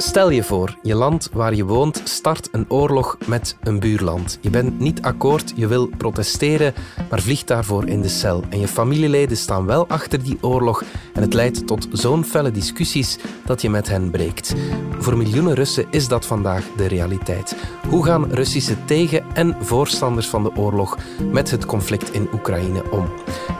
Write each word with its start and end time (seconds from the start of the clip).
Stel 0.00 0.30
je 0.30 0.42
voor, 0.42 0.76
je 0.82 0.94
land 0.94 1.28
waar 1.32 1.54
je 1.54 1.64
woont 1.64 2.00
start 2.04 2.48
een 2.52 2.64
oorlog 2.68 3.16
met 3.26 3.56
een 3.62 3.80
buurland. 3.80 4.38
Je 4.40 4.50
bent 4.50 4.78
niet 4.78 5.02
akkoord, 5.02 5.52
je 5.56 5.66
wil 5.66 5.86
protesteren, 5.86 6.74
maar 7.10 7.20
vliegt 7.20 7.46
daarvoor 7.46 7.88
in 7.88 8.00
de 8.00 8.08
cel. 8.08 8.44
En 8.48 8.60
je 8.60 8.68
familieleden 8.68 9.36
staan 9.36 9.66
wel 9.66 9.88
achter 9.88 10.22
die 10.22 10.38
oorlog 10.40 10.82
en 11.14 11.22
het 11.22 11.34
leidt 11.34 11.66
tot 11.66 11.88
zo'n 11.92 12.24
felle 12.24 12.50
discussies 12.50 13.18
dat 13.44 13.62
je 13.62 13.70
met 13.70 13.88
hen 13.88 14.10
breekt. 14.10 14.54
Voor 14.98 15.16
miljoenen 15.16 15.54
Russen 15.54 15.86
is 15.90 16.08
dat 16.08 16.26
vandaag 16.26 16.64
de 16.76 16.86
realiteit. 16.86 17.56
Hoe 17.88 18.04
gaan 18.04 18.32
Russische 18.32 18.84
tegen- 18.84 19.24
en 19.34 19.56
voorstanders 19.60 20.28
van 20.28 20.42
de 20.42 20.56
oorlog 20.56 20.98
met 21.32 21.50
het 21.50 21.66
conflict 21.66 22.12
in 22.12 22.28
Oekraïne 22.32 22.90
om? 22.90 23.08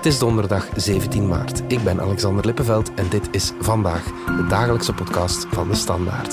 Het 0.01 0.07
is 0.07 0.19
donderdag 0.19 0.69
17 0.77 1.29
maart. 1.29 1.63
Ik 1.67 1.85
ben 1.85 2.01
Alexander 2.01 2.47
Lippenveld 2.47 2.95
en 2.95 3.09
dit 3.09 3.29
is 3.31 3.53
Vandaag, 3.61 4.05
de 4.27 4.47
dagelijkse 4.49 4.93
podcast 4.93 5.47
van 5.51 5.69
de 5.69 5.75
Standaard. 5.75 6.30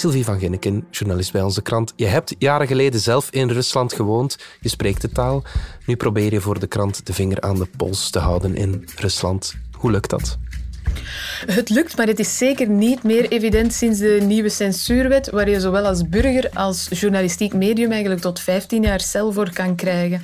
Sylvie 0.00 0.24
van 0.24 0.38
Ginneken, 0.38 0.86
journalist 0.90 1.32
bij 1.32 1.42
onze 1.42 1.62
krant. 1.62 1.92
Je 1.96 2.06
hebt 2.06 2.34
jaren 2.38 2.66
geleden 2.66 3.00
zelf 3.00 3.30
in 3.30 3.48
Rusland 3.50 3.92
gewoond. 3.92 4.38
Je 4.60 4.68
spreekt 4.68 5.00
de 5.00 5.08
taal. 5.08 5.42
Nu 5.86 5.96
probeer 5.96 6.32
je 6.32 6.40
voor 6.40 6.58
de 6.58 6.66
krant 6.66 7.06
de 7.06 7.12
vinger 7.12 7.40
aan 7.40 7.56
de 7.56 7.66
pols 7.76 8.10
te 8.10 8.18
houden 8.18 8.54
in 8.54 8.88
Rusland. 8.96 9.54
Hoe 9.72 9.90
lukt 9.90 10.10
dat? 10.10 10.38
Het 11.46 11.68
lukt, 11.68 11.96
maar 11.96 12.06
het 12.06 12.18
is 12.18 12.38
zeker 12.38 12.68
niet 12.68 13.02
meer 13.02 13.28
evident 13.28 13.72
sinds 13.72 13.98
de 13.98 14.20
nieuwe 14.22 14.48
censuurwet, 14.48 15.30
waar 15.30 15.50
je 15.50 15.60
zowel 15.60 15.86
als 15.86 16.08
burger 16.08 16.50
als 16.54 16.86
journalistiek 16.90 17.54
medium 17.54 17.90
eigenlijk 17.90 18.20
tot 18.20 18.40
15 18.40 18.82
jaar 18.82 19.00
cel 19.00 19.32
voor 19.32 19.52
kan 19.52 19.74
krijgen. 19.74 20.22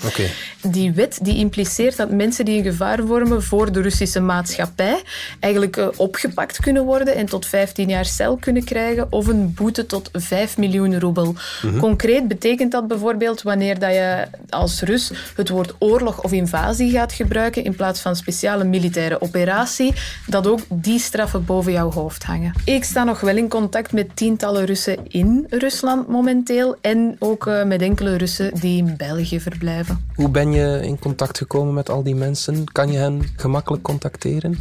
Die 0.63 0.93
wet 0.93 1.19
die 1.23 1.37
impliceert 1.37 1.97
dat 1.97 2.11
mensen 2.11 2.45
die 2.45 2.59
een 2.59 2.65
gevaar 2.65 2.99
vormen 3.07 3.43
voor 3.43 3.73
de 3.73 3.81
Russische 3.81 4.21
maatschappij 4.21 5.03
eigenlijk 5.41 5.77
eh, 5.77 5.89
opgepakt 5.97 6.61
kunnen 6.61 6.85
worden 6.85 7.15
en 7.15 7.27
tot 7.27 7.47
15 7.47 7.89
jaar 7.89 8.05
cel 8.05 8.37
kunnen 8.37 8.65
krijgen 8.65 9.07
of 9.11 9.27
een 9.27 9.55
boete 9.55 9.87
tot 9.87 10.11
5 10.13 10.57
miljoen 10.57 11.01
roebel. 11.01 11.35
Concreet 11.79 12.29
betekent 12.29 12.73
dat 12.73 12.89
bijvoorbeeld 12.89 13.43
wanneer 13.43 13.79
dat 13.79 13.93
je 13.93 14.27
als 14.49 14.81
Rus 14.81 15.11
het 15.35 15.49
woord 15.49 15.75
oorlog 15.79 16.23
of 16.23 16.33
invasie 16.33 16.91
gaat 16.91 17.13
gebruiken 17.13 17.65
in 17.65 17.77
plaats 17.77 18.01
van 18.01 18.17
speciale 18.17 18.65
militaire 18.65 19.21
operatie, 19.21 19.95
dat 20.27 20.47
ook 20.47 20.56
die 20.69 20.99
straffen 20.99 21.45
boven 21.45 21.73
jouw 21.73 21.91
hoofd 21.91 22.25
hangen. 22.25 22.53
Ik 22.65 22.85
sta 22.85 23.05
nog 23.05 23.21
wel 23.21 23.37
in 23.37 23.49
contact 23.49 23.93
met 23.93 24.17
tientallen 24.17 24.65
Russen 24.65 24.99
in 25.09 25.47
Rusland 25.49 26.09
momenteel 26.09 26.77
en 26.81 27.17
ook 27.19 27.47
eh, 27.47 27.65
met 27.65 27.83
enkele 27.83 28.17
Russen 28.17 28.55
die 28.55 28.77
in 28.77 28.95
België 28.97 29.41
verblijven. 29.41 30.07
Hoe 30.15 30.29
ben 30.29 30.53
je 30.53 30.81
in 30.83 30.99
contact 30.99 31.39
gekomen 31.39 31.75
met 31.75 31.91
al 31.91 32.03
die 32.03 32.15
mensen? 32.15 32.73
Kan 32.73 32.93
je 32.93 32.99
hen 32.99 33.23
gemakkelijk 33.37 33.83
contacteren? 33.83 34.59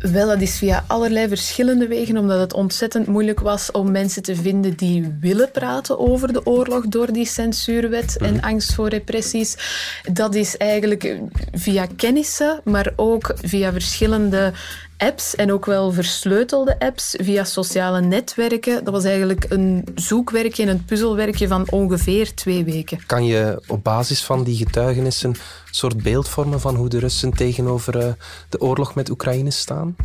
Wel, 0.00 0.26
dat 0.26 0.40
is 0.40 0.58
via 0.58 0.84
allerlei 0.86 1.28
verschillende 1.28 1.86
wegen, 1.86 2.16
omdat 2.16 2.40
het 2.40 2.52
ontzettend 2.52 3.06
moeilijk 3.06 3.40
was 3.40 3.70
om 3.70 3.90
mensen 3.90 4.22
te 4.22 4.36
vinden 4.36 4.76
die 4.76 5.16
willen 5.20 5.50
praten 5.50 5.98
over 5.98 6.32
de 6.32 6.46
oorlog 6.46 6.86
door 6.86 7.12
die 7.12 7.26
censuurwet 7.26 8.16
en 8.16 8.40
angst 8.40 8.74
voor 8.74 8.88
repressies. 8.88 9.56
Dat 10.12 10.34
is 10.34 10.56
eigenlijk 10.56 11.16
via 11.52 11.86
kennissen, 11.96 12.60
maar 12.64 12.92
ook 12.96 13.34
via 13.42 13.72
verschillende 13.72 14.52
apps 15.00 15.34
en 15.34 15.52
ook 15.52 15.66
wel 15.66 15.92
versleutelde 15.92 16.78
apps 16.78 17.14
via 17.18 17.44
sociale 17.44 18.00
netwerken. 18.00 18.84
Dat 18.84 18.92
was 18.92 19.04
eigenlijk 19.04 19.46
een 19.48 19.86
zoekwerkje 19.94 20.62
en 20.62 20.68
een 20.68 20.84
puzzelwerkje 20.84 21.48
van 21.48 21.66
ongeveer 21.70 22.34
twee 22.34 22.64
weken. 22.64 23.06
Kan 23.06 23.24
je 23.24 23.62
op 23.66 23.84
basis 23.84 24.22
van 24.24 24.44
die 24.44 24.56
getuigenissen 24.56 25.30
een 25.30 25.36
soort 25.70 26.02
beeld 26.02 26.28
vormen 26.28 26.60
van 26.60 26.74
hoe 26.74 26.88
de 26.88 26.98
Russen 26.98 27.34
tegenover 27.34 27.98
eh, 27.98 28.12
de 28.48 28.60
oorlog 28.60 28.94
met 28.94 29.10
Oekraïne 29.10 29.50
staan? 29.50 29.96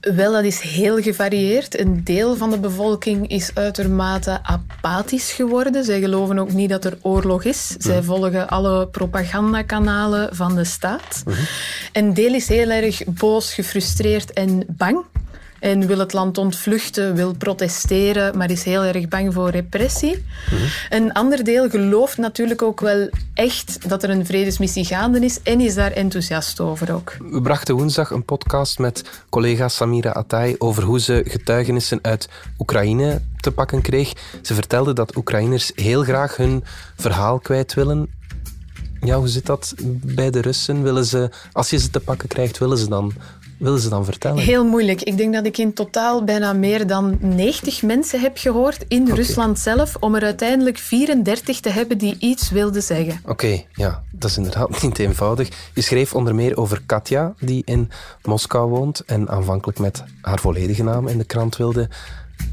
Wel, 0.00 0.32
dat 0.32 0.44
is 0.44 0.60
heel 0.60 1.02
gevarieerd. 1.02 1.80
Een 1.80 2.04
deel 2.04 2.36
van 2.36 2.50
de 2.50 2.58
bevolking 2.58 3.28
is 3.28 3.50
uitermate 3.54 4.38
apathisch 4.42 5.32
geworden. 5.32 5.84
Zij 5.84 6.00
geloven 6.00 6.38
ook 6.38 6.52
niet 6.52 6.70
dat 6.70 6.84
er 6.84 6.98
oorlog 7.00 7.44
is. 7.44 7.66
Zij 7.78 8.02
volgen 8.02 8.48
alle 8.48 8.88
propagandakanalen 8.88 10.36
van 10.36 10.54
de 10.54 10.64
staat. 10.64 11.22
Een 11.92 12.14
deel 12.14 12.34
is 12.34 12.48
heel 12.48 12.70
erg 12.70 13.04
boos, 13.04 13.54
gefrustreerd 13.54 14.06
en 14.16 14.64
bang. 14.68 15.04
En 15.58 15.86
wil 15.86 15.98
het 15.98 16.12
land 16.12 16.38
ontvluchten, 16.38 17.14
wil 17.14 17.34
protesteren, 17.34 18.36
maar 18.36 18.50
is 18.50 18.64
heel 18.64 18.82
erg 18.82 19.08
bang 19.08 19.34
voor 19.34 19.50
repressie. 19.50 20.24
Een 20.88 21.12
ander 21.12 21.44
deel 21.44 21.70
gelooft 21.70 22.16
natuurlijk 22.16 22.62
ook 22.62 22.80
wel 22.80 23.08
echt 23.34 23.88
dat 23.88 24.02
er 24.02 24.10
een 24.10 24.26
vredesmissie 24.26 24.84
gaande 24.84 25.20
is 25.20 25.42
en 25.42 25.60
is 25.60 25.74
daar 25.74 25.92
enthousiast 25.92 26.60
over 26.60 26.94
ook. 26.94 27.16
We 27.30 27.42
brachten 27.42 27.74
woensdag 27.74 28.10
een 28.10 28.24
podcast 28.24 28.78
met 28.78 29.04
collega 29.28 29.68
Samira 29.68 30.10
Atay 30.10 30.54
over 30.58 30.82
hoe 30.82 31.00
ze 31.00 31.24
getuigenissen 31.26 31.98
uit 32.02 32.28
Oekraïne 32.58 33.20
te 33.40 33.52
pakken 33.52 33.82
kreeg. 33.82 34.12
Ze 34.42 34.54
vertelde 34.54 34.92
dat 34.92 35.16
Oekraïners 35.16 35.72
heel 35.74 36.02
graag 36.02 36.36
hun 36.36 36.64
verhaal 36.96 37.38
kwijt 37.38 37.74
willen. 37.74 38.16
Ja, 39.00 39.16
hoe 39.16 39.28
zit 39.28 39.46
dat 39.46 39.74
bij 39.90 40.30
de 40.30 40.40
Russen? 40.40 40.82
Willen 40.82 41.04
ze, 41.04 41.30
als 41.52 41.70
je 41.70 41.78
ze 41.78 41.90
te 41.90 42.00
pakken 42.00 42.28
krijgt, 42.28 42.58
willen 42.58 42.78
ze 42.78 42.88
dan, 42.88 43.12
willen 43.58 43.80
ze 43.80 43.88
dan 43.88 44.04
vertellen? 44.04 44.38
Heel 44.38 44.64
moeilijk. 44.64 45.02
Ik 45.02 45.16
denk 45.16 45.34
dat 45.34 45.46
ik 45.46 45.58
in 45.58 45.72
totaal 45.72 46.24
bijna 46.24 46.52
meer 46.52 46.86
dan 46.86 47.18
90 47.20 47.82
mensen 47.82 48.20
heb 48.20 48.36
gehoord 48.36 48.84
in 48.88 49.08
Rusland 49.14 49.58
zelf, 49.58 49.96
om 50.00 50.14
er 50.14 50.22
uiteindelijk 50.22 50.78
34 50.78 51.60
te 51.60 51.68
hebben 51.68 51.98
die 51.98 52.16
iets 52.18 52.50
wilden 52.50 52.82
zeggen. 52.82 53.20
Oké, 53.24 53.62
ja, 53.72 54.02
dat 54.10 54.30
is 54.30 54.36
inderdaad 54.36 54.82
niet 54.82 54.98
eenvoudig. 54.98 55.48
Je 55.74 55.80
schreef 55.80 56.14
onder 56.14 56.34
meer 56.34 56.56
over 56.56 56.82
Katja, 56.86 57.34
die 57.40 57.62
in 57.64 57.90
Moskou 58.22 58.70
woont 58.70 59.00
en 59.04 59.28
aanvankelijk 59.28 59.78
met 59.78 60.04
haar 60.20 60.38
volledige 60.38 60.82
naam 60.82 61.08
in 61.08 61.18
de 61.18 61.24
krant 61.24 61.56
wilde. 61.56 61.88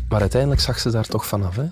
Maar 0.09 0.21
uiteindelijk 0.21 0.61
zag 0.61 0.79
ze 0.79 0.91
daar 0.91 1.07
toch 1.07 1.25
vanaf, 1.25 1.55
hè? 1.55 1.65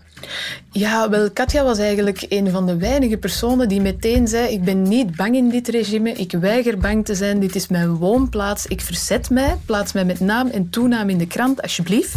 Ja, 0.76 1.10
wel, 1.10 1.32
Katja 1.32 1.64
was 1.64 1.78
eigenlijk 1.78 2.26
een 2.30 2.50
van 2.50 2.66
de 2.66 2.78
weinige 2.78 3.18
personen 3.18 3.68
die 3.68 3.82
meteen 3.82 4.28
zei: 4.28 4.54
Ik 4.54 4.64
ben 4.64 4.82
niet 4.82 5.16
bang 5.16 5.36
in 5.36 5.50
dit 5.50 5.68
regime, 5.68 6.12
ik 6.12 6.32
weiger 6.32 6.78
bang 6.78 7.06
te 7.06 7.16
zijn, 7.16 7.40
dit 7.40 7.56
is 7.56 7.68
mijn 7.68 7.96
woonplaats, 7.96 8.66
ik 8.66 8.82
verzet 8.82 9.30
mij, 9.30 9.58
plaats 9.66 9.94
mij 9.94 10.06
met 10.06 10.20
naam 10.20 10.48
en 10.48 10.70
toenaam 10.70 11.10
in 11.10 11.18
de 11.18 11.28
krant, 11.28 11.62
alsjeblieft. 11.62 12.16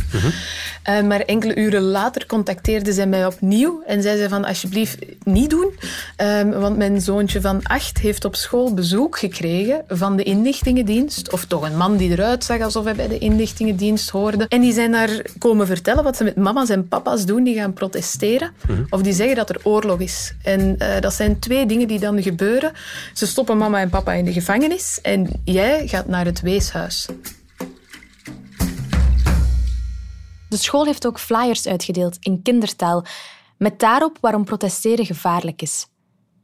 Uh, 0.91 1.03
maar 1.03 1.21
enkele 1.21 1.57
uren 1.57 1.83
later 1.83 2.27
contacteerde 2.27 2.93
zij 2.93 3.07
mij 3.07 3.27
opnieuw 3.27 3.83
en 3.87 4.03
zei 4.03 4.19
ze 4.19 4.29
van 4.29 4.45
alsjeblieft 4.45 4.99
niet 5.25 5.51
doen, 5.51 5.73
um, 6.17 6.51
want 6.51 6.77
mijn 6.77 7.01
zoontje 7.01 7.41
van 7.41 7.61
acht 7.63 7.99
heeft 7.99 8.25
op 8.25 8.37
school 8.37 8.75
bezoek 8.75 9.19
gekregen 9.19 9.85
van 9.89 10.17
de 10.17 10.23
inlichtingendienst, 10.23 11.33
of 11.33 11.45
toch 11.45 11.63
een 11.63 11.77
man 11.77 11.97
die 11.97 12.11
eruit 12.11 12.45
zag 12.45 12.61
alsof 12.61 12.85
hij 12.85 12.95
bij 12.95 13.09
de 13.09 13.19
inlichtingendienst 13.19 14.11
hoorde. 14.11 14.47
En 14.49 14.61
die 14.61 14.73
zijn 14.73 14.93
daar 14.93 15.23
komen 15.39 15.67
vertellen 15.67 16.05
wat 16.05 16.17
ze 16.17 16.25
met 16.25 16.37
mama's 16.37 16.69
en 16.69 16.89
papa's 16.89 17.25
doen, 17.25 17.45
die 17.45 17.55
gaan 17.55 17.73
protesteren 17.73 17.96
of 18.91 19.03
die 19.03 19.13
zeggen 19.13 19.37
dat 19.37 19.51
er 19.51 19.61
oorlog 19.63 20.01
is. 20.01 20.35
En 20.43 20.77
uh, 20.79 21.01
dat 21.01 21.15
zijn 21.15 21.39
twee 21.39 21.67
dingen 21.67 21.89
die 21.89 21.99
dan 21.99 22.23
gebeuren. 22.23 22.73
Ze 23.13 23.27
stoppen 23.27 23.59
mama 23.59 23.81
en 23.81 23.91
papa 23.91 24.13
in 24.13 24.25
de 24.25 24.33
gevangenis 24.33 25.01
en 25.01 25.41
jij 25.45 25.89
gaat 25.89 26.07
naar 26.07 26.25
het 26.25 26.41
weeshuis. 26.41 27.09
De 30.49 30.57
school 30.57 30.85
heeft 30.85 31.07
ook 31.07 31.21
flyers 31.21 31.67
uitgedeeld 31.67 32.17
in 32.21 32.43
kindertaal, 32.43 33.05
met 33.57 33.81
daarop 33.81 34.19
waarom 34.21 34.45
protesteren 34.45 35.07
gevaarlijk 35.07 35.63
is. 35.63 35.87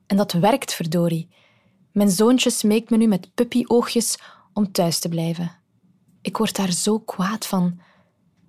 En 0.06 0.16
dat 0.16 0.32
werkt, 0.32 0.74
verdorie. 0.74 1.28
Mijn 1.92 2.10
zoontje 2.10 2.50
smeekt 2.50 2.90
me 2.90 2.96
nu 2.96 3.06
met 3.06 3.34
puppyoogjes 3.34 4.19
om 4.52 4.72
thuis 4.72 4.98
te 4.98 5.08
blijven. 5.08 5.52
Ik 6.22 6.37
word 6.37 6.56
daar 6.56 6.72
zo 6.72 6.98
kwaad 6.98 7.46
van. 7.46 7.81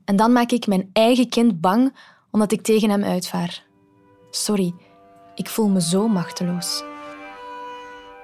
En 0.06 0.15
dan 0.15 0.31
maak 0.31 0.51
ik 0.51 0.67
mijn 0.67 0.89
eigen 0.94 1.29
kind 1.29 1.61
bang 1.61 1.95
omdat 2.33 2.51
ik 2.51 2.62
tegen 2.62 2.89
hem 2.89 3.03
uitvaar. 3.03 3.65
Sorry, 4.30 4.74
ik 5.35 5.50
voel 5.50 5.68
me 5.68 5.81
zo 5.81 6.07
machteloos. 6.07 6.83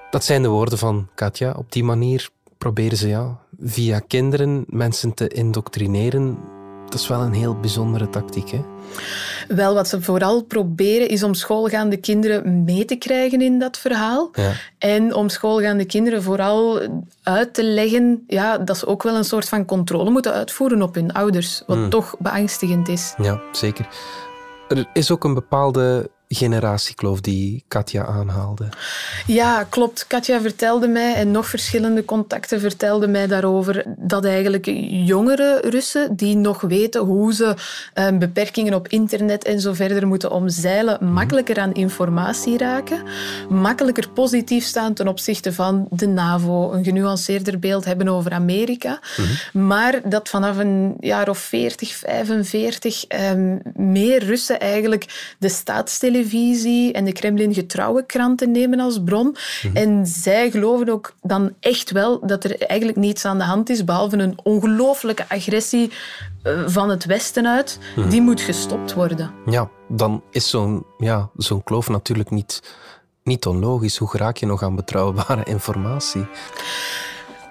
Dat 0.10 0.24
zijn 0.24 0.42
de 0.42 0.48
woorden 0.48 0.78
van 0.78 1.08
Katja. 1.16 1.54
Op 1.58 1.72
die 1.72 1.84
manier 1.84 2.30
proberen 2.58 2.98
ze 2.98 3.08
ja, 3.08 3.40
via 3.60 4.00
kinderen 4.00 4.64
mensen 4.68 5.14
te 5.14 5.28
indoctrineren. 5.28 6.38
Dat 6.92 7.00
is 7.00 7.08
wel 7.08 7.22
een 7.22 7.34
heel 7.34 7.56
bijzondere 7.60 8.10
tactiek, 8.10 8.50
hè? 8.50 8.62
Wel, 9.48 9.74
wat 9.74 9.88
ze 9.88 10.02
vooral 10.02 10.44
proberen 10.44 11.10
is 11.10 11.24
om 11.24 11.34
schoolgaande 11.34 11.98
kinderen 11.98 12.64
mee 12.64 12.86
te 12.86 12.96
krijgen 12.96 13.42
in 13.42 13.60
dat 13.60 13.78
verhaal. 13.78 14.30
Ja. 14.34 14.52
En 14.78 15.14
om 15.14 15.30
schoolgaande 15.30 15.86
kinderen 15.86 16.24
vooral 16.24 16.82
uit 17.24 17.54
te 17.54 17.64
leggen 17.64 18.24
ja, 18.28 18.58
dat 18.58 18.78
ze 18.78 18.88
ook 18.88 19.04
wel 19.04 19.16
een 19.16 19.24
soort 19.24 19.50
van 19.50 19.66
controle 19.66 20.10
moeten 20.10 20.34
uitvoeren 20.34 20.82
op 20.82 20.96
hun 20.96 21.14
ouders. 21.14 21.64
Wat 21.68 21.92
toch 21.92 22.16
beangstigend 22.20 22.88
is. 22.88 23.14
Ja, 23.18 23.42
zeker. 23.52 23.88
Er 24.68 24.86
is 24.94 25.12
ook 25.12 25.24
een 25.24 25.34
bepaalde 25.34 26.10
generatiekloof 26.30 27.22
die 27.22 27.64
Katja 27.68 28.06
aanhaalde. 28.06 28.70
Ja, 29.26 29.64
klopt. 29.64 30.08
Katja 30.08 30.42
vertelde 30.42 30.88
mij 30.88 31.14
en 31.16 31.32
nog 31.32 31.48
verschillende 31.48 32.06
contacten 32.06 32.60
vertelden 32.60 33.12
mij 33.12 33.28
daarover 33.28 33.84
dat 33.98 34.26
eigenlijk 34.26 34.66
jongere 34.90 35.62
Russen 35.70 36.16
die 36.16 36.36
nog 36.36 36.62
weten 36.62 37.02
hoe 37.02 37.34
ze 37.34 37.56
um, 37.94 38.20
beperkingen 38.20 38.74
op 38.74 38.88
internet 38.88 39.44
en 39.44 39.60
zo 39.60 39.74
verder 39.74 40.08
moeten 40.08 40.32
omzeilen, 40.32 40.98
mhm. 41.00 41.14
makkelijker 41.14 41.60
aan 41.60 41.74
informatie 41.74 42.58
raken, 42.58 43.04
makkelijker 43.50 44.10
positief 44.10 44.66
staan 44.66 44.94
ten 44.94 45.08
opzichte 45.08 45.54
van 45.54 45.88
de 45.92 46.08
NAVO, 46.08 46.72
een 46.72 46.84
genuanceerder 46.84 47.60
beeld 47.60 47.86
hebben 47.86 48.08
over 48.08 48.32
Amerika, 48.32 49.00
mhm. 49.18 49.66
maar 49.66 50.10
dat 50.10 50.30
vanaf 50.30 50.58
een 50.58 50.96
jaar 51.00 51.30
of 51.30 51.38
40, 51.38 51.96
45 51.96 53.06
um, 53.34 53.62
meer 53.74 54.24
Russen 54.24 54.60
eigenlijk 54.60 55.36
de 55.40 55.50
staatstelevisie 55.50 56.18
televisie 56.20 56.94
en 56.94 57.06
de 57.06 57.12
Kremlin 57.12 57.54
getrouwe 57.54 58.06
kranten 58.06 58.52
nemen 58.52 58.80
als 58.80 59.04
bron. 59.04 59.36
Mhm. 59.64 59.76
En 59.76 60.06
zij 60.06 60.52
geloven 60.52 60.90
ook 60.90 61.14
dan 61.22 61.54
echt 61.60 61.92
wel 61.92 62.28
dat 62.28 62.44
er 62.44 62.62
eigenlijk 62.62 63.00
niets 63.00 63.26
aan 63.26 63.38
de 63.38 63.44
hand 63.44 63.70
is, 63.70 63.84
behalve 63.84 64.18
een 64.18 64.38
ongelooflijke 64.44 65.26
agressie 65.30 65.92
eh, 66.44 66.62
van 66.66 66.90
het 66.90 67.06
Westen 67.06 67.48
uit. 67.48 67.80
Mhm. 67.96 68.10
Die 68.10 68.22
moet 68.22 68.42
gestopt 68.42 68.94
worden. 68.94 69.32
Ja, 69.46 69.70
dan 69.88 70.24
is 70.32 70.50
zo'n 70.50 70.86
ja, 70.98 71.30
zo'n 71.38 71.64
kloof 71.64 71.90
natuurlijk 71.90 72.30
niet, 72.30 72.62
niet 73.24 73.46
onlogisch. 73.46 73.98
Hoe 73.98 74.10
raak 74.12 74.38
je 74.38 74.46
nog 74.46 74.64
aan 74.64 74.76
betrouwbare 74.76 75.44
informatie? 75.56 76.28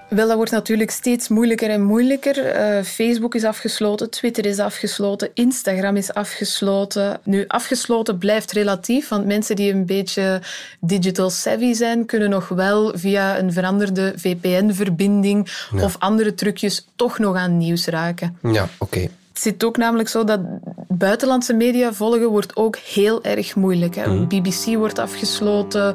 Wel, 0.09 0.27
dat 0.27 0.37
wordt 0.37 0.51
natuurlijk 0.51 0.91
steeds 0.91 1.29
moeilijker 1.29 1.71
en 1.71 1.83
moeilijker. 1.83 2.37
Uh, 2.77 2.83
Facebook 2.83 3.35
is 3.35 3.45
afgesloten, 3.45 4.11
Twitter 4.11 4.47
is 4.47 4.59
afgesloten, 4.59 5.31
Instagram 5.35 5.97
is 5.97 6.15
afgesloten. 6.15 7.21
Nu, 7.23 7.45
afgesloten 7.47 8.19
blijft 8.19 8.53
relatief, 8.53 9.09
want 9.09 9.27
mensen 9.27 9.57
die 9.57 9.73
een 9.73 9.87
beetje 9.87 10.41
digital 10.81 11.31
savvy 11.31 11.73
zijn, 11.73 12.07
kunnen 12.07 12.31
nog 12.31 12.49
wel 12.49 12.93
via 12.95 13.39
een 13.39 13.53
veranderde 13.53 14.13
VPN-verbinding 14.17 15.49
of 15.83 15.97
andere 15.99 16.35
trucjes 16.35 16.87
toch 16.97 17.19
nog 17.19 17.37
aan 17.37 17.57
nieuws 17.57 17.87
raken. 17.87 18.39
Ja, 18.43 18.69
oké. 18.79 19.01
Het 19.01 19.47
zit 19.47 19.65
ook 19.65 19.77
namelijk 19.77 20.09
zo 20.09 20.25
dat 20.25 20.41
buitenlandse 20.89 21.55
media 21.55 21.93
volgen 21.93 22.29
wordt 22.29 22.57
ook 22.57 22.77
heel 22.77 23.23
erg 23.23 23.57
moeilijk. 23.57 23.95
Hè. 23.95 24.07
Mhm. 24.07 24.27
BBC 24.27 24.77
wordt 24.77 24.99
afgesloten, 24.99 25.95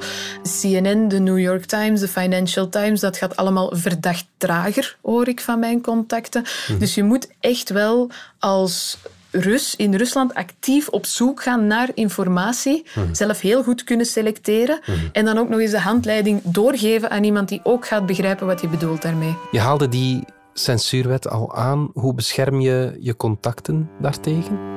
CNN, 0.59 1.07
de 1.07 1.19
New 1.19 1.39
York 1.39 1.65
Times, 1.65 1.99
de 1.99 2.07
Financial 2.07 2.69
Times, 2.69 2.99
dat 2.99 3.17
gaat 3.17 3.35
allemaal 3.35 3.71
verdacht 3.75 4.25
trager, 4.37 4.97
hoor 5.01 5.27
ik 5.27 5.41
van 5.41 5.59
mijn 5.59 5.81
contacten. 5.81 6.43
Mhm. 6.67 6.79
Dus 6.79 6.95
je 6.95 7.03
moet 7.03 7.27
echt 7.39 7.69
wel 7.69 8.09
als 8.39 8.97
Rus 9.31 9.75
in 9.75 9.95
Rusland 9.95 10.33
actief 10.33 10.87
op 10.87 11.05
zoek 11.05 11.43
gaan 11.43 11.67
naar 11.67 11.89
informatie, 11.93 12.85
mhm. 12.95 13.13
zelf 13.13 13.39
heel 13.39 13.63
goed 13.63 13.83
kunnen 13.83 14.05
selecteren 14.05 14.79
en 15.11 15.25
dan 15.25 15.37
ook 15.37 15.49
nog 15.49 15.59
eens 15.59 15.71
de 15.71 15.79
handleiding 15.79 16.41
doorgeven 16.43 17.09
aan 17.09 17.23
iemand 17.23 17.49
die 17.49 17.59
ook 17.63 17.87
gaat 17.87 18.05
begrijpen 18.05 18.47
wat 18.47 18.61
je 18.61 18.67
bedoelt 18.67 19.01
daarmee. 19.01 19.35
Je 19.51 19.59
haalde 19.59 19.89
die 19.89 20.23
censuurwet 20.53 21.29
al 21.29 21.55
aan. 21.55 21.89
Hoe 21.93 22.13
bescherm 22.13 22.59
je 22.59 22.97
je 22.99 23.15
contacten 23.15 23.89
daartegen? 24.01 24.73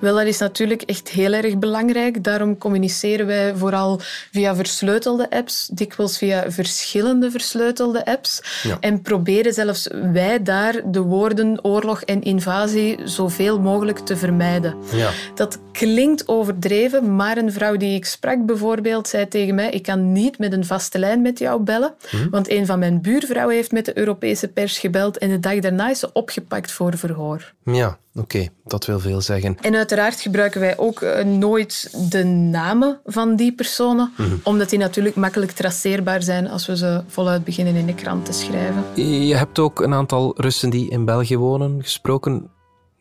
Wel, 0.00 0.14
dat 0.14 0.26
is 0.26 0.38
natuurlijk 0.38 0.82
echt 0.82 1.08
heel 1.08 1.32
erg 1.32 1.58
belangrijk. 1.58 2.24
Daarom 2.24 2.58
communiceren 2.58 3.26
wij 3.26 3.54
vooral 3.54 4.00
via 4.32 4.54
versleutelde 4.54 5.30
apps, 5.30 5.68
dikwijls 5.72 6.18
via 6.18 6.50
verschillende 6.50 7.30
versleutelde 7.30 8.04
apps. 8.04 8.42
En 8.80 9.02
proberen 9.02 9.52
zelfs 9.52 9.88
wij 10.12 10.42
daar 10.42 10.80
de 10.84 11.00
woorden 11.00 11.64
oorlog 11.64 12.02
en 12.02 12.22
invasie 12.22 12.98
zoveel 13.04 13.60
mogelijk 13.60 13.98
te 13.98 14.16
vermijden. 14.16 14.74
Ja. 14.92 15.10
Dat 15.34 15.58
klinkt 15.72 16.28
overdreven, 16.28 17.16
maar 17.16 17.36
een 17.36 17.52
vrouw 17.52 17.76
die 17.76 17.94
ik 17.94 18.04
sprak 18.04 18.46
bijvoorbeeld 18.46 19.08
zei 19.08 19.28
tegen 19.28 19.54
mij: 19.54 19.70
Ik 19.70 19.82
kan 19.82 20.12
niet 20.12 20.38
met 20.38 20.52
een 20.52 20.64
vaste 20.64 20.98
lijn 20.98 21.22
met 21.22 21.38
jou 21.38 21.60
bellen, 21.60 21.94
hm? 22.08 22.30
want 22.30 22.50
een 22.50 22.66
van 22.66 22.78
mijn 22.78 23.00
buurvrouwen 23.00 23.54
heeft 23.54 23.72
met 23.72 23.84
de 23.84 23.98
Europese 23.98 24.48
pers 24.48 24.78
gebeld 24.78 25.18
en 25.18 25.28
de 25.28 25.40
dag 25.40 25.58
daarna 25.58 25.90
is 25.90 25.98
ze 25.98 26.12
opgepakt 26.12 26.72
voor 26.72 26.96
verhoor. 26.96 27.52
Ja, 27.64 27.98
Oké, 28.18 28.48
dat 28.64 28.86
wil 28.86 29.00
veel 29.00 29.20
zeggen. 29.20 29.56
En 29.60 29.74
uiteraard 29.74 30.20
gebruiken 30.20 30.60
wij 30.60 30.78
ook 30.78 31.02
eh, 31.02 31.24
nooit 31.24 31.94
de 32.10 32.24
namen 32.24 33.00
van 33.04 33.36
die 33.36 33.52
personen, 33.52 34.12
mhm. 34.16 34.36
omdat 34.42 34.70
die 34.70 34.78
natuurlijk 34.78 35.14
makkelijk 35.14 35.52
traceerbaar 35.52 36.22
zijn 36.22 36.48
als 36.48 36.66
we 36.66 36.76
ze 36.76 37.02
voluit 37.06 37.44
beginnen 37.44 37.74
in 37.74 37.86
de 37.86 37.94
krant 37.94 38.24
te 38.24 38.32
schrijven. 38.32 38.84
Je 39.26 39.36
hebt 39.36 39.58
ook 39.58 39.80
een 39.80 39.94
aantal 39.94 40.34
Russen 40.36 40.70
die 40.70 40.90
in 40.90 41.04
België 41.04 41.36
wonen 41.36 41.82
gesproken. 41.82 42.50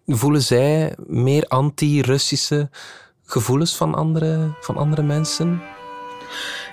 Voelen 0.06 0.42
zij 0.42 0.96
meer 1.08 1.46
anti-Russische 1.48 2.70
gevoelens 3.26 3.76
van 3.76 3.96
andere, 3.96 4.56
van 4.60 4.78
andere 4.78 5.04
mensen? 5.04 5.62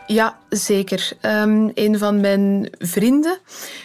Ja, 0.06 0.36
zeker. 0.48 1.10
Um, 1.22 1.70
een 1.74 1.98
van 1.98 2.20
mijn 2.20 2.68
vrienden 2.78 3.38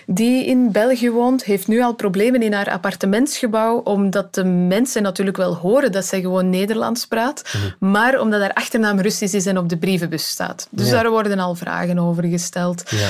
die 0.05 0.45
in 0.45 0.71
België 0.71 1.11
woont, 1.11 1.43
heeft 1.43 1.67
nu 1.67 1.81
al 1.81 1.93
problemen 1.93 2.41
in 2.41 2.53
haar 2.53 2.69
appartementsgebouw, 2.69 3.77
omdat 3.77 4.35
de 4.35 4.43
mensen 4.43 5.01
natuurlijk 5.01 5.37
wel 5.37 5.55
horen 5.55 5.91
dat 5.91 6.05
zij 6.05 6.21
gewoon 6.21 6.49
Nederlands 6.49 7.05
praat, 7.05 7.43
mhm. 7.53 7.91
maar 7.91 8.19
omdat 8.19 8.41
haar 8.41 8.53
achternaam 8.53 8.99
Russisch 8.99 9.33
is 9.33 9.45
en 9.45 9.57
op 9.57 9.69
de 9.69 9.77
brievenbus 9.77 10.27
staat. 10.27 10.67
Dus 10.71 10.89
daar 10.89 11.09
worden 11.09 11.39
al 11.39 11.55
vragen 11.55 11.99
over 11.99 12.23
gesteld. 12.23 12.83
Ja. 12.89 13.09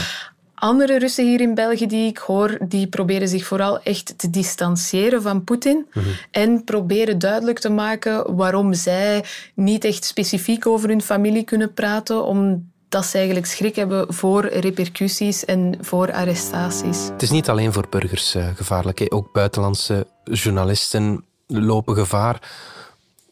Andere 0.60 1.00
Russen 1.00 1.26
hier 1.26 1.42
in 1.42 1.56
België 1.56 1.88
die 1.88 2.08
ik 2.08 2.18
hoor, 2.18 2.58
die 2.68 2.88
proberen 2.88 3.28
zich 3.28 3.46
vooral 3.46 3.82
echt 3.84 4.14
te 4.18 4.30
distancieren 4.30 5.22
van 5.22 5.44
Poetin 5.44 5.88
mhm. 5.94 6.06
en 6.32 6.64
proberen 6.64 7.20
duidelijk 7.20 7.60
te 7.60 7.70
maken 7.70 8.36
waarom 8.36 8.74
zij 8.74 9.24
niet 9.54 9.84
echt 9.84 10.06
specifiek 10.06 10.68
over 10.68 10.90
hun 10.90 11.02
familie 11.02 11.44
kunnen 11.44 11.74
praten, 11.74 12.24
om 12.24 12.70
dat 12.90 13.06
ze 13.06 13.18
eigenlijk 13.18 13.46
schrik 13.46 13.76
hebben 13.76 14.14
voor 14.14 14.46
repercussies 14.46 15.46
en 15.46 15.78
voor 15.82 16.14
arrestaties. 16.14 17.08
Het 17.12 17.22
is 17.22 17.30
niet 17.30 17.50
alleen 17.50 17.74
voor 17.74 17.88
burgers 17.90 18.36
uh, 18.36 18.48
gevaarlijk. 18.56 19.06
Ook 19.10 19.32
buitenlandse 19.32 20.08
journalisten 20.24 21.26
lopen 21.48 21.96
gevaar. 21.96 22.52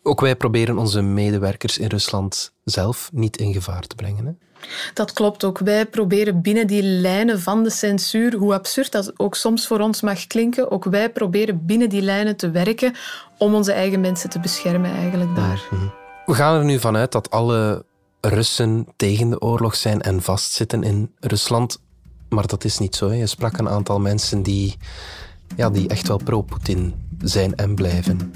Ook 0.03 0.21
wij 0.21 0.35
proberen 0.35 0.77
onze 0.77 1.01
medewerkers 1.01 1.77
in 1.77 1.87
Rusland 1.87 2.51
zelf 2.63 3.09
niet 3.13 3.37
in 3.37 3.53
gevaar 3.53 3.87
te 3.87 3.95
brengen. 3.95 4.25
Hè? 4.25 4.31
Dat 4.93 5.13
klopt 5.13 5.43
ook. 5.43 5.59
Wij 5.59 5.85
proberen 5.85 6.41
binnen 6.41 6.67
die 6.67 6.83
lijnen 6.83 7.39
van 7.39 7.63
de 7.63 7.69
censuur, 7.69 8.35
hoe 8.35 8.53
absurd 8.53 8.91
dat 8.91 9.19
ook 9.19 9.35
soms 9.35 9.67
voor 9.67 9.79
ons 9.79 10.01
mag 10.01 10.27
klinken, 10.27 10.71
ook 10.71 10.83
wij 10.83 11.09
proberen 11.09 11.65
binnen 11.65 11.89
die 11.89 12.01
lijnen 12.01 12.35
te 12.35 12.51
werken 12.51 12.95
om 13.37 13.53
onze 13.53 13.71
eigen 13.71 14.01
mensen 14.01 14.29
te 14.29 14.39
beschermen 14.39 14.91
eigenlijk 14.91 15.35
daar. 15.35 15.67
Mhm. 15.71 15.85
We 16.25 16.33
gaan 16.33 16.57
er 16.59 16.65
nu 16.65 16.79
vanuit 16.79 17.11
dat 17.11 17.29
alle 17.29 17.85
Russen 18.21 18.87
tegen 18.95 19.29
de 19.29 19.41
oorlog 19.41 19.75
zijn 19.75 20.01
en 20.01 20.21
vastzitten 20.21 20.83
in 20.83 21.11
Rusland. 21.19 21.79
Maar 22.29 22.47
dat 22.47 22.63
is 22.63 22.77
niet 22.77 22.95
zo. 22.95 23.13
Je 23.13 23.27
sprak 23.27 23.57
een 23.57 23.69
aantal 23.69 23.99
mensen 23.99 24.43
die, 24.43 24.77
ja, 25.55 25.69
die 25.69 25.87
echt 25.87 26.07
wel 26.07 26.17
pro-Poetin 26.23 26.93
zijn 27.21 27.55
en 27.55 27.75
blijven. 27.75 28.33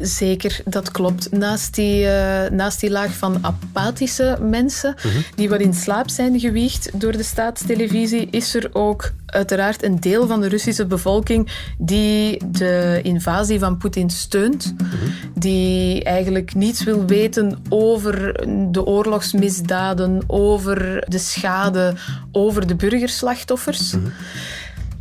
Zeker, 0.00 0.60
dat 0.64 0.90
klopt. 0.90 1.32
Naast 1.32 1.74
die, 1.74 2.04
uh, 2.04 2.48
naast 2.48 2.80
die 2.80 2.90
laag 2.90 3.12
van 3.12 3.38
apathische 3.40 4.38
mensen, 4.40 4.94
mhm. 4.96 5.20
die 5.34 5.48
wat 5.48 5.60
in 5.60 5.74
slaap 5.74 6.10
zijn 6.10 6.40
gewiegd 6.40 7.00
door 7.00 7.12
de 7.12 7.22
staatstelevisie, 7.22 8.28
is 8.30 8.54
er 8.54 8.70
ook 8.72 9.12
uiteraard 9.26 9.82
een 9.82 10.00
deel 10.00 10.26
van 10.26 10.40
de 10.40 10.48
Russische 10.48 10.86
bevolking 10.86 11.50
die 11.78 12.42
de 12.46 13.00
invasie 13.02 13.58
van 13.58 13.76
Poetin 13.76 14.10
steunt. 14.10 14.74
Mhm. 14.76 14.94
Die 15.34 16.04
eigenlijk 16.04 16.54
niets 16.54 16.84
wil 16.84 17.06
weten 17.06 17.58
over 17.68 18.46
de 18.72 18.84
oorlogsmisdaden, 18.84 20.22
over 20.26 21.04
de 21.08 21.18
schade, 21.18 21.94
over 22.32 22.66
de 22.66 22.74
burgerslachtoffers. 22.74 23.92
Mhm. 23.92 24.06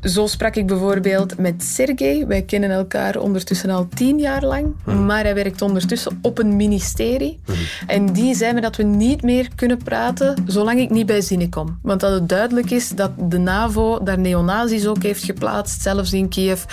Zo 0.01 0.27
sprak 0.27 0.55
ik 0.55 0.67
bijvoorbeeld 0.67 1.37
met 1.37 1.63
Sergej. 1.63 2.27
Wij 2.27 2.41
kennen 2.41 2.69
elkaar 2.69 3.17
ondertussen 3.17 3.69
al 3.69 3.87
tien 3.95 4.19
jaar 4.19 4.43
lang. 4.43 4.75
Mhm. 4.85 5.05
Maar 5.05 5.23
hij 5.23 5.35
werkt 5.35 5.61
ondertussen 5.61 6.19
op 6.21 6.37
een 6.37 6.55
ministerie. 6.55 7.39
Mhm. 7.45 7.57
En 7.87 8.13
die 8.13 8.35
zei 8.35 8.53
me 8.53 8.61
dat 8.61 8.75
we 8.75 8.83
niet 8.83 9.21
meer 9.21 9.49
kunnen 9.55 9.77
praten 9.83 10.43
zolang 10.45 10.79
ik 10.79 10.89
niet 10.89 11.05
bij 11.05 11.21
zinnen 11.21 11.49
kom. 11.49 11.79
Want 11.81 11.99
dat 11.99 12.11
het 12.11 12.29
duidelijk 12.29 12.71
is 12.71 12.89
dat 12.89 13.11
de 13.17 13.37
NAVO 13.37 14.03
daar 14.03 14.19
neonazis 14.19 14.87
ook 14.87 15.03
heeft 15.03 15.23
geplaatst, 15.23 15.81
zelfs 15.81 16.13
in 16.13 16.29
Kiev. 16.29 16.63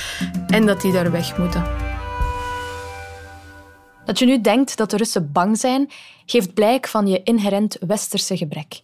En 0.46 0.66
dat 0.66 0.80
die 0.80 0.92
daar 0.92 1.10
weg 1.10 1.38
moeten. 1.38 1.64
Dat 4.04 4.18
je 4.18 4.26
nu 4.26 4.40
denkt 4.40 4.76
dat 4.76 4.90
de 4.90 4.96
Russen 4.96 5.32
bang 5.32 5.58
zijn, 5.58 5.90
geeft 6.26 6.54
blijk 6.54 6.86
van 6.86 7.06
je 7.06 7.22
inherent 7.22 7.76
westerse 7.86 8.36
gebrek. 8.36 8.80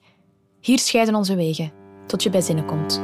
Hier 0.60 0.78
scheiden 0.78 1.14
onze 1.14 1.34
wegen, 1.34 1.72
tot 2.06 2.22
je 2.22 2.30
bij 2.30 2.40
zinnen 2.40 2.64
komt. 2.64 3.00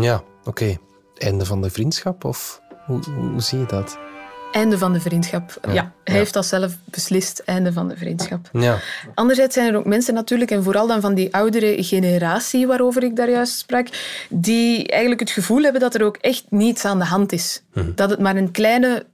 Ja, 0.00 0.22
Oké, 0.46 0.76
einde 1.14 1.44
van 1.44 1.62
de 1.62 1.70
vriendschap 1.70 2.24
of 2.24 2.60
hoe, 2.86 3.00
hoe, 3.10 3.40
zie 3.40 3.58
je 3.58 3.66
dat? 3.66 3.98
Einde 4.52 4.78
van 4.78 4.92
de 4.92 5.00
vriendschap. 5.00 5.58
Ja, 5.72 5.92
hij 6.04 6.16
heeft 6.16 6.32
dat 6.32 6.46
zelf 6.46 6.76
beslist, 6.84 7.38
einde 7.38 7.72
van 7.72 7.88
de 7.88 7.96
vriendschap. 7.96 8.48
Ja. 8.52 8.78
Anderzijds 9.14 9.54
zijn 9.54 9.72
er 9.72 9.78
ook 9.78 9.84
mensen 9.84 10.14
natuurlijk, 10.14 10.50
en 10.50 10.62
vooral 10.62 10.86
dan 10.86 11.00
van 11.00 11.14
die 11.14 11.34
oudere 11.34 11.84
generatie 11.84 12.66
waarover 12.66 13.02
ik 13.02 13.16
daar 13.16 13.30
juist 13.30 13.58
sprak, 13.58 13.88
die 14.28 14.88
eigenlijk 14.88 15.20
het 15.20 15.30
gevoel 15.30 15.62
hebben 15.62 15.80
dat 15.80 15.94
er 15.94 16.04
ook 16.04 16.16
echt 16.16 16.44
niets 16.48 16.84
aan 16.84 16.98
de 16.98 17.04
hand 17.04 17.32
is. 17.32 17.62
Mhm. 17.72 17.90
Dat 17.94 18.10
het 18.10 18.18
maar 18.18 18.36
een 18.36 18.50
kleine 18.50 19.06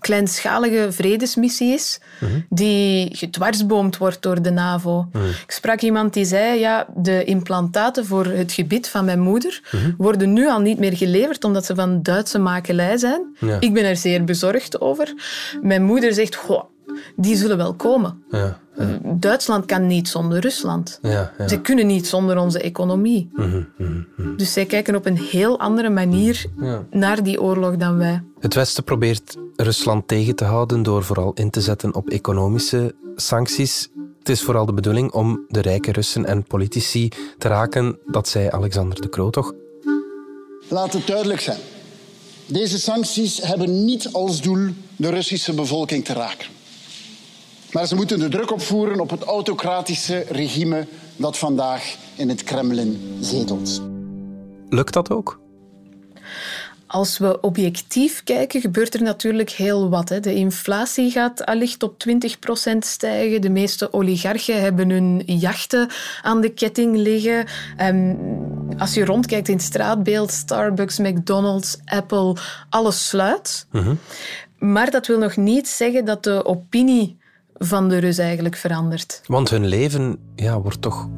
kleinschalige 0.00 0.92
vredesmissie 0.92 1.72
is, 1.72 2.00
die 2.48 3.16
gedwarsboomd 3.16 3.98
wordt 3.98 4.22
door 4.22 4.42
de 4.42 4.50
NAVO. 4.50 5.08
Ik 5.46 5.50
sprak 5.50 5.80
iemand 5.80 6.14
die 6.14 6.24
zei, 6.24 6.58
ja, 6.58 6.86
de 6.96 7.24
implantaten 7.24 8.06
voor 8.06 8.24
het 8.26 8.52
gebit 8.52 8.88
van 8.88 9.04
mijn 9.04 9.20
moeder 9.20 9.62
worden 9.98 10.32
nu 10.32 10.48
al 10.48 10.60
niet 10.60 10.78
meer 10.78 10.96
geleverd 10.96 11.44
omdat 11.44 11.66
ze 11.66 11.74
van 11.74 12.02
Duitse 12.02 12.38
makelij 12.38 12.96
zijn. 12.96 13.36
Ik 13.60 13.72
ben 13.72 13.84
er 13.84 13.96
zeer 13.96 14.24
bezorgd 14.24 14.80
over. 14.80 15.14
Mijn 15.62 15.82
moeder 15.82 16.14
zegt, 16.14 16.34
goh, 16.34 16.64
die 17.16 17.36
zullen 17.36 17.56
wel 17.56 17.74
komen. 17.74 18.22
Ja, 18.30 18.58
Duitsland 19.02 19.66
kan 19.66 19.86
niet 19.86 20.08
zonder 20.08 20.40
Rusland. 20.40 20.98
Ja, 21.02 21.32
Ze 21.46 21.60
kunnen 21.60 21.86
niet 21.86 22.06
zonder 22.06 22.38
onze 22.38 22.60
economie. 22.60 23.30
Mhm, 23.32 23.62
mhm, 23.78 24.02
mhm. 24.16 24.36
Dus 24.36 24.52
zij 24.52 24.66
kijken 24.66 24.94
op 24.94 25.06
een 25.06 25.18
heel 25.18 25.58
andere 25.58 25.90
manier 25.90 26.44
naar 26.90 27.22
die 27.22 27.42
oorlog 27.42 27.76
dan 27.76 27.96
wij. 27.96 28.22
Het 28.40 28.54
Westen 28.54 28.84
probeert 28.84 29.36
Rusland 29.56 30.08
tegen 30.08 30.34
te 30.34 30.44
houden 30.44 30.82
door 30.82 31.04
vooral 31.04 31.32
in 31.34 31.50
te 31.50 31.60
zetten 31.60 31.94
op 31.94 32.08
economische 32.08 32.94
sancties. 33.16 33.88
Het 34.18 34.28
is 34.28 34.42
vooral 34.42 34.66
de 34.66 34.72
bedoeling 34.72 35.12
om 35.12 35.44
de 35.48 35.60
rijke 35.60 35.92
Russen 35.92 36.24
en 36.24 36.44
politici 36.44 37.08
te 37.38 37.48
raken, 37.48 37.98
dat 38.06 38.28
zei 38.28 38.48
Alexander 38.50 39.00
de 39.00 39.08
Croo 39.08 39.30
toch? 39.30 39.52
Laat 40.68 40.92
het 40.92 41.06
duidelijk 41.06 41.40
zijn. 41.40 41.58
Deze 42.46 42.78
sancties 42.78 43.42
hebben 43.42 43.84
niet 43.84 44.12
als 44.12 44.42
doel 44.42 44.68
de 44.96 45.10
Russische 45.10 45.54
bevolking 45.54 46.04
te 46.04 46.12
raken. 46.12 46.46
Maar 47.72 47.86
ze 47.86 47.94
moeten 47.94 48.18
de 48.18 48.28
druk 48.28 48.52
opvoeren 48.52 49.00
op 49.00 49.10
het 49.10 49.22
autocratische 49.22 50.24
regime 50.28 50.86
dat 51.16 51.38
vandaag 51.38 51.96
in 52.16 52.28
het 52.28 52.44
Kremlin 52.44 53.18
zetelt. 53.20 53.82
Lukt 54.68 54.92
dat 54.92 55.10
ook? 55.10 55.40
Als 56.86 57.18
we 57.18 57.40
objectief 57.40 58.22
kijken, 58.24 58.60
gebeurt 58.60 58.94
er 58.94 59.02
natuurlijk 59.02 59.50
heel 59.50 59.88
wat. 59.88 60.08
De 60.08 60.34
inflatie 60.34 61.10
gaat 61.10 61.44
allicht 61.46 61.82
op 61.82 62.04
20% 62.08 62.78
stijgen. 62.78 63.40
De 63.40 63.50
meeste 63.50 63.92
oligarchen 63.92 64.60
hebben 64.60 64.90
hun 64.90 65.22
jachten 65.26 65.88
aan 66.22 66.40
de 66.40 66.48
ketting 66.48 66.96
liggen. 66.96 67.46
Ehm, 67.76 68.14
als 68.78 68.94
je 68.94 69.04
rondkijkt 69.04 69.48
in 69.48 69.54
het 69.54 69.64
straatbeeld, 69.64 70.30
Starbucks, 70.30 70.98
McDonald's, 70.98 71.78
Apple, 71.84 72.36
alles 72.70 73.08
sluit. 73.08 73.66
Mhm. 73.70 73.94
Maar 74.58 74.90
dat 74.90 75.06
wil 75.06 75.18
nog 75.18 75.36
niet 75.36 75.68
zeggen 75.68 76.04
dat 76.04 76.24
de 76.24 76.44
opinie 76.44 77.19
van 77.64 77.88
de 77.88 77.98
Rus 77.98 78.18
eigenlijk 78.18 78.56
verandert. 78.56 79.20
Want 79.26 79.50
hun 79.50 79.66
leven 79.66 80.18
ja, 80.34 80.60
wordt 80.60 80.82
toch 80.82 81.08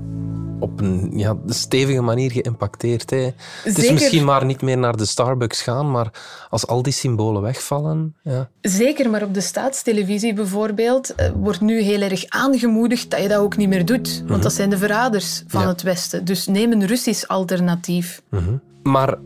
op 0.58 0.80
een 0.80 1.12
ja, 1.14 1.36
stevige 1.46 2.00
manier 2.00 2.30
geïmpacteerd. 2.30 3.10
Hè. 3.10 3.30
Het 3.62 3.78
is 3.78 3.92
misschien 3.92 4.24
maar 4.24 4.44
niet 4.44 4.62
meer 4.62 4.78
naar 4.78 4.96
de 4.96 5.04
Starbucks 5.04 5.62
gaan, 5.62 5.90
maar 5.90 6.10
als 6.50 6.66
al 6.66 6.82
die 6.82 6.92
symbolen 6.92 7.42
wegvallen... 7.42 8.14
Ja. 8.22 8.48
Zeker, 8.60 9.10
maar 9.10 9.22
op 9.22 9.34
de 9.34 9.40
staatstelevisie 9.40 10.34
bijvoorbeeld 10.34 11.14
eh, 11.14 11.30
wordt 11.34 11.60
nu 11.60 11.80
heel 11.80 12.00
erg 12.00 12.24
aangemoedigd 12.28 13.10
dat 13.10 13.22
je 13.22 13.28
dat 13.28 13.38
ook 13.38 13.56
niet 13.56 13.68
meer 13.68 13.84
doet. 13.84 14.18
Want 14.18 14.30
mhm. 14.30 14.40
dat 14.40 14.52
zijn 14.52 14.70
de 14.70 14.78
verraders 14.78 15.42
van 15.46 15.66
het 15.66 15.82
Westen. 15.82 16.24
Dus 16.24 16.46
neem 16.46 16.72
een 16.72 16.86
Russisch 16.86 17.26
alternatief. 17.26 18.22
Mhm. 18.28 18.56
Maar 18.82 19.18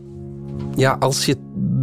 ja, 0.75 0.95
als 0.99 1.25
je 1.25 1.37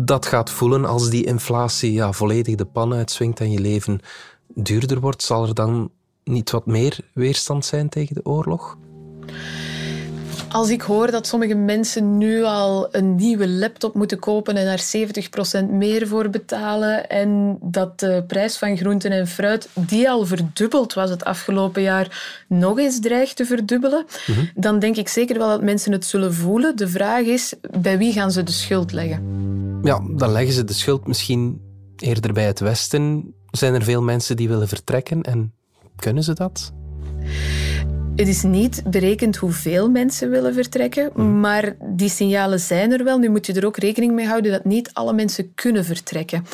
dat 0.05 0.27
gaat 0.27 0.51
voelen, 0.51 0.85
als 0.85 1.11
die 1.11 1.25
inflatie 1.25 1.93
ja, 1.93 2.13
volledig 2.13 2.55
de 2.55 2.65
pan 2.65 2.95
uitswingt 2.95 3.41
en 3.41 3.51
je 3.51 3.61
leven 3.61 4.01
duurder 4.55 5.01
wordt, 5.01 5.23
zal 5.23 5.47
er 5.47 5.55
dan 5.55 5.91
niet 6.25 6.51
wat 6.51 6.67
meer 6.67 6.99
weerstand 7.15 7.65
zijn 7.65 7.89
tegen 7.89 8.15
de 8.15 8.25
oorlog? 8.25 8.77
Als 10.55 10.71
ik 10.71 10.83
hoor 10.83 11.11
dat 11.11 11.27
sommige 11.27 11.55
mensen 11.55 12.19
nu 12.19 12.43
al 12.43 12.89
een 12.91 13.15
nieuwe 13.15 13.49
laptop 13.49 13.95
moeten 13.95 14.19
kopen 14.19 14.57
en 14.57 14.65
daar 14.65 14.85
70% 15.67 15.71
meer 15.71 16.09
voor 16.09 16.31
betalen 16.31 17.09
en 17.09 17.59
dat 17.61 18.01
de 18.01 18.25
prijs 18.27 18.57
van 18.57 18.77
groenten 18.77 19.11
en 19.11 19.27
fruit, 19.27 19.69
die 19.75 20.11
al 20.11 20.27
verdubbeld 20.27 20.95
was 20.95 21.11
het 21.11 21.25
afgelopen 21.25 21.83
jaar, 21.83 22.45
nog 22.49 22.79
eens 22.79 23.01
dreigt 23.01 23.37
te 23.37 23.45
verdubbelen, 23.45 24.07
mhm. 24.27 24.45
dan 24.55 24.79
denk 24.79 24.97
ik 24.97 25.09
zeker 25.09 25.39
wel 25.39 25.49
dat 25.49 25.63
mensen 25.63 25.93
het 25.93 26.05
zullen 26.05 26.35
voelen. 26.35 26.77
De 26.77 26.89
vraag 26.89 27.25
is, 27.25 27.55
bij 27.81 27.99
wie 27.99 28.13
gaan 28.13 28.33
ze 28.33 28.43
de 28.43 28.53
schuld 28.53 28.93
leggen? 28.93 29.23
Ja, 29.83 30.01
dan 30.17 30.33
leggen 30.33 30.53
ze 30.53 30.65
de 30.65 30.73
schuld 30.73 31.07
misschien 31.07 31.61
eerder 31.97 32.33
bij 32.33 32.47
het 32.47 32.61
Westen. 32.61 33.35
Zijn 33.57 33.75
er 33.75 33.83
veel 33.83 34.03
mensen 34.03 34.37
die 34.37 34.49
willen 34.49 34.69
vertrekken 34.69 35.23
en 35.23 35.53
kunnen 35.97 36.23
ze 36.23 36.33
dat? 36.33 36.73
Het 38.17 38.29
is 38.29 38.43
niet 38.43 38.83
berekend 38.87 39.37
hoeveel 39.37 39.91
mensen 39.91 40.31
willen 40.31 40.55
vertrekken, 40.55 41.11
mhm. 41.15 41.41
maar 41.41 41.77
die 41.81 42.09
signalen 42.09 42.61
zijn 42.61 42.93
er 42.93 43.05
wel. 43.05 43.19
Nu 43.19 43.29
moet 43.29 43.47
je 43.47 43.53
er 43.53 43.67
ook 43.67 43.77
rekening 43.77 44.13
mee 44.13 44.27
houden 44.27 44.53
dat 44.53 44.65
niet 44.65 44.91
alle 44.93 45.13
mensen 45.13 45.55
kunnen 45.55 45.85
vertrekken. 45.85 46.47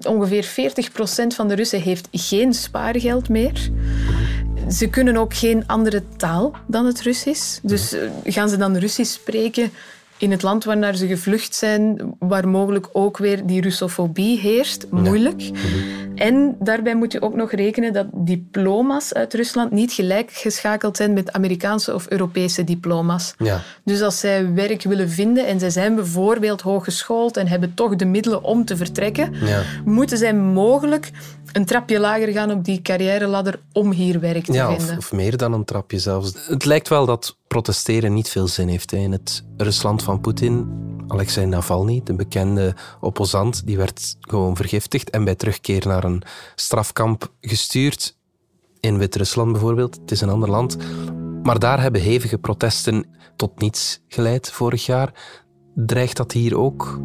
Mhm. 0.00 0.14
Ongeveer 0.14 0.44
40% 0.44 1.34
van 1.34 1.48
de 1.48 1.54
Russen 1.54 1.80
heeft 1.80 2.08
geen 2.12 2.54
spaargeld 2.54 3.28
meer. 3.28 3.70
Mhm. 3.70 4.70
Ze 4.70 4.88
kunnen 4.88 5.16
ook 5.16 5.34
geen 5.34 5.66
andere 5.66 6.02
taal 6.16 6.56
dan 6.66 6.86
het 6.86 7.00
Russisch. 7.00 7.58
Dus 7.62 7.92
eh, 7.92 8.10
gaan 8.24 8.48
ze 8.48 8.56
dan 8.56 8.76
Russisch 8.76 9.12
spreken 9.12 9.70
in 10.18 10.30
het 10.30 10.42
land 10.42 10.64
waarnaar 10.64 10.94
ze 10.94 11.06
gevlucht 11.06 11.54
zijn, 11.54 12.14
waar 12.18 12.48
mogelijk 12.48 12.88
ook 12.92 13.18
weer 13.18 13.46
die 13.46 13.60
Russofobie 13.60 14.38
heerst. 14.38 14.86
Moeilijk. 14.90 15.50
En 16.14 16.56
daarbij 16.58 16.96
moet 16.96 17.12
je 17.12 17.22
ook 17.22 17.34
nog 17.34 17.52
rekenen 17.52 17.92
dat 17.92 18.06
diploma's 18.12 19.12
uit 19.12 19.34
Rusland 19.34 19.70
niet 19.70 19.92
gelijk 19.92 20.30
geschakeld 20.30 20.96
zijn 20.96 21.12
met 21.12 21.32
Amerikaanse 21.32 21.94
of 21.94 22.06
Europese 22.08 22.64
diploma's. 22.64 23.34
Ja. 23.38 23.60
Dus 23.84 24.02
als 24.02 24.18
zij 24.18 24.52
werk 24.52 24.82
willen 24.82 25.10
vinden 25.10 25.46
en 25.46 25.60
zij 25.60 25.70
zijn 25.70 25.94
bijvoorbeeld 25.94 26.60
hooggeschoold 26.60 27.36
en 27.36 27.46
hebben 27.46 27.74
toch 27.74 27.96
de 27.96 28.04
middelen 28.04 28.42
om 28.42 28.64
te 28.64 28.76
vertrekken, 28.76 29.34
ja. 29.44 29.62
moeten 29.84 30.18
zij 30.18 30.34
mogelijk 30.34 31.10
een 31.52 31.64
trapje 31.64 31.98
lager 31.98 32.28
gaan 32.28 32.50
op 32.50 32.64
die 32.64 32.82
carrière-ladder 32.82 33.60
om 33.72 33.90
hier 33.90 34.20
werk 34.20 34.44
te 34.44 34.52
ja, 34.52 34.68
vinden. 34.68 34.98
Of, 34.98 35.04
of, 35.04 35.12
meer 35.12 35.36
dan 35.36 35.52
een 35.52 35.64
trapje 35.64 35.98
zelfs. 35.98 36.32
Het 36.48 36.64
lijkt 36.64 36.88
wel 36.88 37.06
dat 37.06 37.36
protesteren 37.46 38.12
niet 38.12 38.28
veel 38.28 38.48
zin 38.48 38.68
heeft. 38.68 38.90
Hè. 38.90 38.96
In 38.96 39.12
het 39.12 39.44
Rusland 39.56 40.02
van 40.04 40.20
Poetin, 40.20 40.68
Alexei 41.08 41.46
Navalny, 41.46 42.00
de 42.04 42.14
bekende 42.14 42.74
opposant, 43.00 43.66
die 43.66 43.76
werd 43.76 44.16
gewoon 44.20 44.56
vergiftigd 44.56 45.10
en 45.10 45.24
bij 45.24 45.34
terugkeer 45.34 45.86
naar 45.86 46.04
een 46.04 46.22
strafkamp 46.54 47.32
gestuurd. 47.40 48.16
In 48.80 48.98
Wit-Rusland 48.98 49.52
bijvoorbeeld, 49.52 49.94
het 49.94 50.10
is 50.10 50.20
een 50.20 50.28
ander 50.28 50.50
land. 50.50 50.76
Maar 51.42 51.58
daar 51.58 51.80
hebben 51.80 52.00
hevige 52.00 52.38
protesten 52.38 53.06
tot 53.36 53.60
niets 53.60 54.00
geleid 54.08 54.50
vorig 54.50 54.86
jaar. 54.86 55.12
Dreigt 55.74 56.16
dat 56.16 56.32
hier 56.32 56.58
ook 56.58 57.00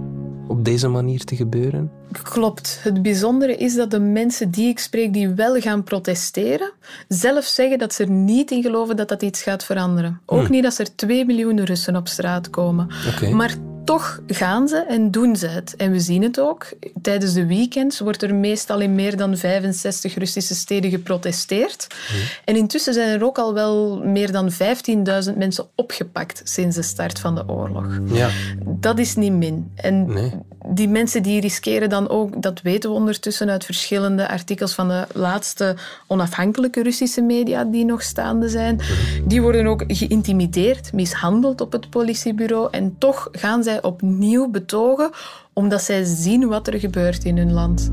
op 0.47 0.65
deze 0.65 0.87
manier 0.87 1.23
te 1.23 1.35
gebeuren? 1.35 1.91
Klopt. 2.23 2.79
Het 2.83 3.01
bijzondere 3.01 3.55
is 3.55 3.75
dat 3.75 3.91
de 3.91 3.99
mensen 3.99 4.51
die 4.51 4.67
ik 4.67 4.79
spreek 4.79 5.13
die 5.13 5.29
wel 5.29 5.59
gaan 5.59 5.83
protesteren, 5.83 6.71
zelf 7.07 7.45
zeggen 7.45 7.77
dat 7.77 7.93
ze 7.93 8.03
er 8.03 8.09
niet 8.09 8.51
in 8.51 8.61
geloven 8.61 8.95
dat 8.95 9.09
dat 9.09 9.21
iets 9.21 9.41
gaat 9.43 9.63
veranderen. 9.63 10.21
Ook 10.25 10.39
hmm. 10.39 10.51
niet 10.51 10.65
als 10.65 10.79
er 10.79 10.95
2 10.95 11.25
miljoen 11.25 11.63
Russen 11.63 11.95
op 11.95 12.07
straat 12.07 12.49
komen. 12.49 12.87
Maar 13.31 13.55
toch 13.83 14.21
gaan 14.27 14.67
ze 14.67 14.77
en 14.77 15.11
doen 15.11 15.35
ze 15.35 15.47
het. 15.47 15.75
En 15.75 15.91
we 15.91 15.99
zien 15.99 16.23
het 16.23 16.39
ook. 16.39 16.67
Tijdens 17.01 17.33
de 17.33 17.45
weekends 17.45 17.99
wordt 17.99 18.21
er 18.21 18.35
meestal 18.35 18.79
in 18.79 18.95
meer 18.95 19.17
dan 19.17 19.37
65 19.37 20.15
Russische 20.15 20.55
steden 20.55 20.89
geprotesteerd. 20.89 21.87
Hmm. 22.07 22.19
En 22.45 22.55
intussen 22.55 22.93
zijn 22.93 23.19
er 23.19 23.25
ook 23.25 23.37
al 23.37 23.53
wel 23.53 24.01
meer 24.03 24.31
dan 24.31 24.51
15.000 24.51 25.37
mensen 25.37 25.67
opgepakt 25.75 26.41
sinds 26.43 26.75
de 26.75 26.81
start 26.81 27.19
van 27.19 27.35
de 27.35 27.47
oorlog. 27.47 27.99
Ja. 28.05 28.29
Dat 28.65 28.99
is 28.99 29.15
niet 29.15 29.33
min. 29.33 29.71
En 29.75 30.05
nee. 30.05 30.31
die 30.67 30.87
mensen 30.87 31.23
die 31.23 31.41
riskeren 31.41 31.89
dan 31.89 32.09
ook, 32.09 32.41
dat 32.41 32.61
weten 32.61 32.89
we 32.89 32.95
ondertussen 32.95 33.49
uit 33.49 33.65
verschillende 33.65 34.27
artikels 34.27 34.73
van 34.73 34.87
de 34.87 35.07
laatste 35.13 35.75
onafhankelijke 36.07 36.83
Russische 36.83 37.21
media 37.21 37.63
die 37.63 37.85
nog 37.85 38.03
staande 38.03 38.49
zijn, 38.49 38.81
hmm. 38.81 39.27
die 39.27 39.41
worden 39.41 39.67
ook 39.67 39.83
geïntimideerd, 39.87 40.93
mishandeld 40.93 41.61
op 41.61 41.71
het 41.71 41.89
politiebureau 41.89 42.67
en 42.71 42.95
toch 42.97 43.27
gaan 43.31 43.63
opnieuw 43.77 44.49
betogen 44.49 45.11
omdat 45.53 45.81
zij 45.81 46.03
zien 46.03 46.47
wat 46.47 46.67
er 46.67 46.79
gebeurt 46.79 47.23
in 47.23 47.37
hun 47.37 47.53
land. 47.53 47.91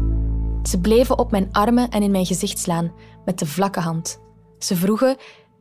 Ze 0.68 0.80
bleven 0.80 1.18
op 1.18 1.30
mijn 1.30 1.48
armen 1.52 1.90
en 1.90 2.02
in 2.02 2.10
mijn 2.10 2.26
gezicht 2.26 2.58
slaan 2.58 2.92
met 3.24 3.38
de 3.38 3.46
vlakke 3.46 3.80
hand. 3.80 4.20
Ze 4.58 4.76
vroegen: 4.76 5.16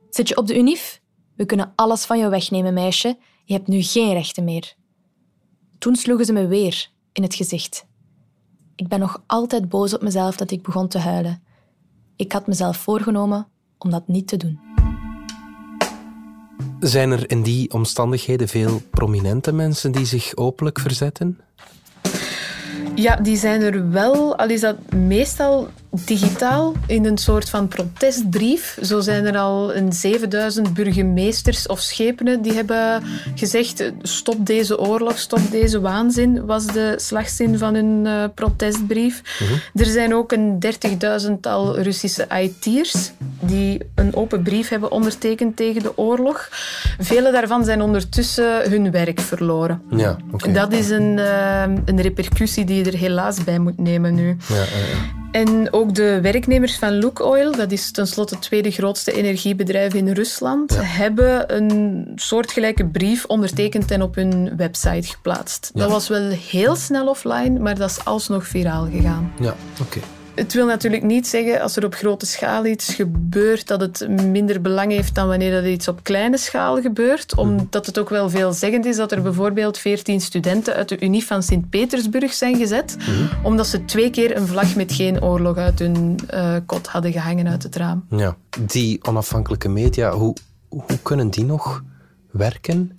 Zit 0.10 0.28
je 0.28 0.38
op 0.38 0.48
de 0.48 0.58
UNIF? 0.58 1.02
We 1.36 1.46
kunnen 1.46 1.72
alles 1.76 2.06
van 2.06 2.20
je 2.20 2.30
wegnemen, 2.30 2.74
meisje. 2.74 3.18
Je 3.44 3.54
hebt 3.54 3.68
nu 3.68 3.82
geen 3.82 4.14
rechten 4.14 4.44
meer. 4.44 4.76
Toen 5.78 5.96
sloegen 5.96 6.26
ze 6.26 6.34
me 6.34 6.48
weer 6.48 6.90
in 7.14 7.24
het 7.24 7.36
gezicht. 7.36 7.86
Ik 8.76 8.88
ben 8.88 9.00
nog 9.00 9.24
altijd 9.28 9.70
boos 9.70 9.94
op 9.94 10.02
mezelf 10.02 10.36
dat 10.36 10.52
ik 10.52 10.62
begon 10.62 10.88
te 10.88 10.98
huilen. 10.98 11.44
Ik 12.16 12.32
had 12.32 12.48
mezelf 12.48 12.78
voorgenomen 12.78 13.48
om 13.78 13.90
dat 13.90 14.08
niet 14.08 14.28
te 14.28 14.38
doen. 14.38 14.60
Zijn 16.86 17.12
er 17.12 17.30
in 17.30 17.42
die 17.42 17.72
omstandigheden 17.72 18.48
veel 18.48 18.82
prominente 18.90 19.54
mensen 19.54 19.92
die 19.92 20.06
zich 20.06 20.36
openlijk 20.36 20.80
verzetten? 20.80 21.40
Ja, 22.96 23.16
die 23.16 23.38
zijn 23.38 23.62
er 23.62 23.92
wel. 23.92 24.38
Al 24.38 24.50
is 24.50 24.62
dat 24.62 24.76
meestal 24.94 25.70
digitaal 26.06 26.74
in 26.88 27.06
een 27.06 27.18
soort 27.18 27.50
van 27.50 27.68
protestbrief. 27.68 28.78
Zo 28.82 29.00
zijn 29.00 29.26
er 29.26 29.38
al 29.38 29.76
een 29.76 29.94
7000 29.94 30.74
burgemeesters 30.74 31.68
of 31.68 31.80
schepenen 31.80 32.42
die 32.42 32.54
hebben 32.54 33.04
gezegd 33.36 33.92
stop 34.02 34.46
deze 34.46 34.80
oorlog, 34.80 35.18
stop 35.18 35.52
deze 35.52 35.80
waanzin, 35.80 36.46
was 36.46 36.66
de 36.66 36.94
slagzin 36.98 37.58
van 37.58 37.74
hun 37.74 38.06
uh, 38.06 38.24
protestbrief. 38.34 39.22
Mhm. 39.40 39.82
Er 39.82 39.86
zijn 39.86 40.16
ook 40.16 40.32
een 40.32 40.60
30.000-tal 41.30 41.80
Russische 41.80 42.28
IT'ers 42.42 43.12
die 43.40 43.82
een 43.96 44.16
open 44.16 44.44
brief 44.44 44.70
hebben 44.70 44.92
ondertekend 44.92 45.56
tegen 45.56 45.82
de 45.82 45.98
oorlog. 45.98 46.50
Vele 47.00 47.32
daarvan 47.32 47.66
zijn 47.66 47.82
ondertussen 47.82 48.70
hun 48.70 48.92
werk 48.92 49.20
verloren. 49.20 49.82
Ja, 49.90 50.18
okay. 50.32 50.54
Dat 50.54 50.74
is 50.74 50.90
een, 50.90 51.18
uh, 51.18 51.62
een 51.86 52.02
repercussie 52.02 52.66
die 52.66 52.84
je 52.84 52.92
er 52.92 52.98
helaas 52.98 53.44
bij 53.44 53.60
moet 53.60 53.78
nemen 53.78 54.16
nu. 54.16 54.38
Ja, 54.48 54.56
ja, 54.56 55.25
en 55.36 55.74
ook 55.74 55.96
de 55.96 56.22
werknemers 56.22 56.78
van 56.78 56.92
Lukoil, 56.92 57.52
dat 57.52 57.72
is 57.72 57.92
tenslotte 57.92 58.34
het 58.34 58.44
tweede 58.44 58.72
grootste 58.72 59.12
energiebedrijf 59.12 59.94
in 59.94 60.10
Rusland, 60.10 60.78
hebben 60.82 61.56
een 61.56 62.12
soortgelijke 62.16 62.86
brief 62.86 63.26
ondertekend 63.26 63.92
en 63.92 64.02
op 64.02 64.16
hun 64.16 64.58
website 64.58 65.08
geplaatst. 65.08 65.72
Dat 65.74 65.90
was 65.92 66.08
wel 66.08 66.30
heel 66.30 66.76
snel 66.76 67.08
offline, 67.08 67.60
maar 67.60 67.76
dat 67.78 67.90
is 67.90 68.06
alsnog 68.06 68.48
viraal 68.48 68.88
gegaan. 68.92 69.34
Ja, 69.40 69.56
oké. 69.82 70.00
Het 70.36 70.54
wil 70.54 70.66
natuurlijk 70.66 71.04
niet 71.04 71.28
zeggen 71.28 71.62
als 71.62 71.76
er 71.76 71.86
op 71.86 71.94
grote 71.94 72.26
schaal 72.26 72.66
iets 72.66 72.94
gebeurt 72.94 73.68
dat 73.68 73.82
het 73.82 74.08
minder 74.10 74.62
belang 74.62 74.92
heeft 74.92 75.16
dan 75.16 75.28
wanneer 75.28 75.54
er 75.54 75.70
iets 75.72 75.88
op 75.88 76.04
kleine 76.04 76.38
schaal 76.38 76.82
gebeurt. 76.82 77.36
Omdat 77.38 77.86
het 77.86 78.00
ook 78.00 78.10
wel 78.10 78.30
veelzeggend 78.30 78.86
is 78.86 78.96
dat 78.96 79.12
er 79.12 79.22
bijvoorbeeld 79.22 79.78
14 79.78 80.22
studenten 80.22 80.76
uit 80.76 80.90
de 80.90 81.00
Unie 81.00 81.26
van 81.26 81.44
Sint-Petersburg 81.44 82.34
zijn 82.34 82.56
gezet. 82.56 82.98
Omdat 83.44 83.68
ze 83.68 83.86
twee 83.86 84.10
keer 84.10 84.38
een 84.38 84.48
vlag 84.48 84.76
met 84.76 84.94
geen 84.94 85.24
oorlog 85.24 85.58
uit 85.58 85.80
hun 85.80 86.20
uh, 86.34 86.56
kot 86.66 86.88
hadden 86.88 87.12
gehangen 87.12 87.48
uit 87.48 87.64
het 87.64 87.76
raam. 87.76 88.06
Ja, 88.10 88.36
die 88.60 89.04
onafhankelijke 89.04 89.70
media, 89.70 90.12
hoe, 90.12 90.36
hoe 90.70 91.00
kunnen 91.02 91.30
die 91.30 91.46
nog 91.46 91.84
werken? 92.32 92.96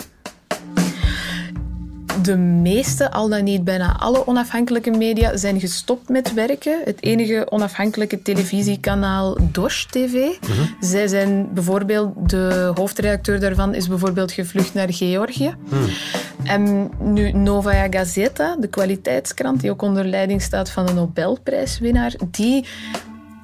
De 2.22 2.36
meeste, 2.36 3.10
al 3.10 3.28
dan 3.28 3.44
niet 3.44 3.64
bijna 3.64 3.96
alle 3.98 4.26
onafhankelijke 4.26 4.90
media 4.90 5.36
zijn 5.36 5.60
gestopt 5.60 6.08
met 6.08 6.34
werken. 6.34 6.78
Het 6.84 7.02
enige 7.02 7.50
onafhankelijke 7.50 8.22
televisiekanaal 8.22 9.36
Dosh 9.52 9.84
TV. 9.84 10.12
Mhm. 10.12 10.50
Zij 10.80 11.06
zijn 11.08 11.48
bijvoorbeeld, 11.54 12.30
de 12.30 12.72
hoofdredacteur 12.74 13.40
daarvan 13.40 13.74
is 13.74 13.88
bijvoorbeeld 13.88 14.32
gevlucht 14.32 14.74
naar 14.74 14.92
Georgië. 14.92 15.54
Mhm. 15.68 15.84
En 16.44 16.90
nu 16.98 17.32
Novaya 17.32 17.86
Gazeta, 17.90 18.56
de 18.60 18.68
kwaliteitskrant, 18.68 19.60
die 19.60 19.70
ook 19.70 19.82
onder 19.82 20.04
leiding 20.04 20.42
staat 20.42 20.70
van 20.70 20.88
een 20.88 20.94
Nobelprijswinnaar, 20.94 22.14
die 22.30 22.64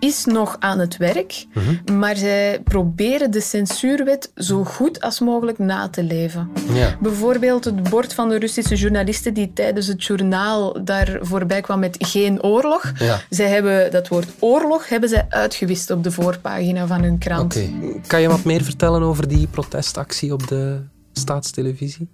is 0.02 0.25
nog 0.25 0.56
aan 0.59 0.78
het 0.78 0.97
werk, 0.97 1.47
mhm. 1.54 1.99
maar 1.99 2.16
zij 2.16 2.61
proberen 2.64 3.30
de 3.30 3.40
censuurwet 3.40 4.30
zo 4.37 4.64
goed 4.64 5.00
als 5.00 5.21
mogelijk 5.21 5.59
na 5.59 5.88
te 5.88 6.02
leven. 6.02 6.50
Ja. 6.73 6.97
Bijvoorbeeld 7.00 7.64
het 7.64 7.90
bord 7.90 8.14
van 8.14 8.28
de 8.28 8.38
Russische 8.38 8.75
journalisten 8.75 9.35
die 9.35 9.52
tijdens 9.52 9.87
het 9.87 10.04
journaal 10.04 10.85
daar 10.85 11.18
voorbij 11.21 11.61
kwam 11.61 11.78
met 11.78 11.97
geen 11.99 12.42
oorlog. 12.42 12.92
Ja. 12.99 13.21
Zij 13.28 13.49
hebben 13.49 13.90
dat 13.90 14.09
woord 14.09 14.28
oorlog 14.38 14.88
hebben 14.88 15.09
zij 15.09 15.26
uitgewist 15.28 15.90
op 15.90 16.04
de 16.04 16.11
voorpagina 16.11 16.87
van 16.87 17.02
hun 17.02 17.18
krant. 17.18 17.56
Okay. 17.56 18.00
Kan 18.06 18.21
je 18.21 18.28
wat 18.28 18.44
meer 18.44 18.62
vertellen 18.62 19.02
over 19.02 19.28
die 19.28 19.47
protestactie 19.47 20.32
op 20.32 20.49
de 20.49 20.80
staatstelevisie? 21.12 22.09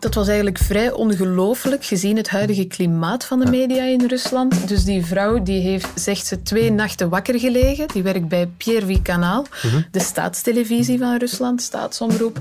Dat 0.00 0.14
was 0.14 0.26
eigenlijk 0.26 0.58
vrij 0.58 0.92
ongelooflijk 0.92 1.84
gezien 1.84 2.16
het 2.16 2.28
huidige 2.28 2.64
klimaat 2.64 3.24
van 3.24 3.40
de 3.40 3.50
media 3.50 3.82
in 3.84 4.06
Rusland. 4.06 4.68
Dus 4.68 4.84
die 4.84 5.04
vrouw 5.04 5.42
die 5.42 5.60
heeft, 5.60 5.88
zegt 5.94 6.26
ze, 6.26 6.42
twee 6.42 6.72
nachten 6.72 7.08
wakker 7.08 7.38
gelegen. 7.40 7.88
Die 7.88 8.02
werkt 8.02 8.28
bij 8.28 8.48
Pierre 8.56 9.02
Kanaal, 9.02 9.46
mhm. 9.62 9.80
de 9.90 10.00
staatstelevisie 10.00 10.98
van 10.98 11.16
Rusland, 11.16 11.62
staatsomroep. 11.62 12.38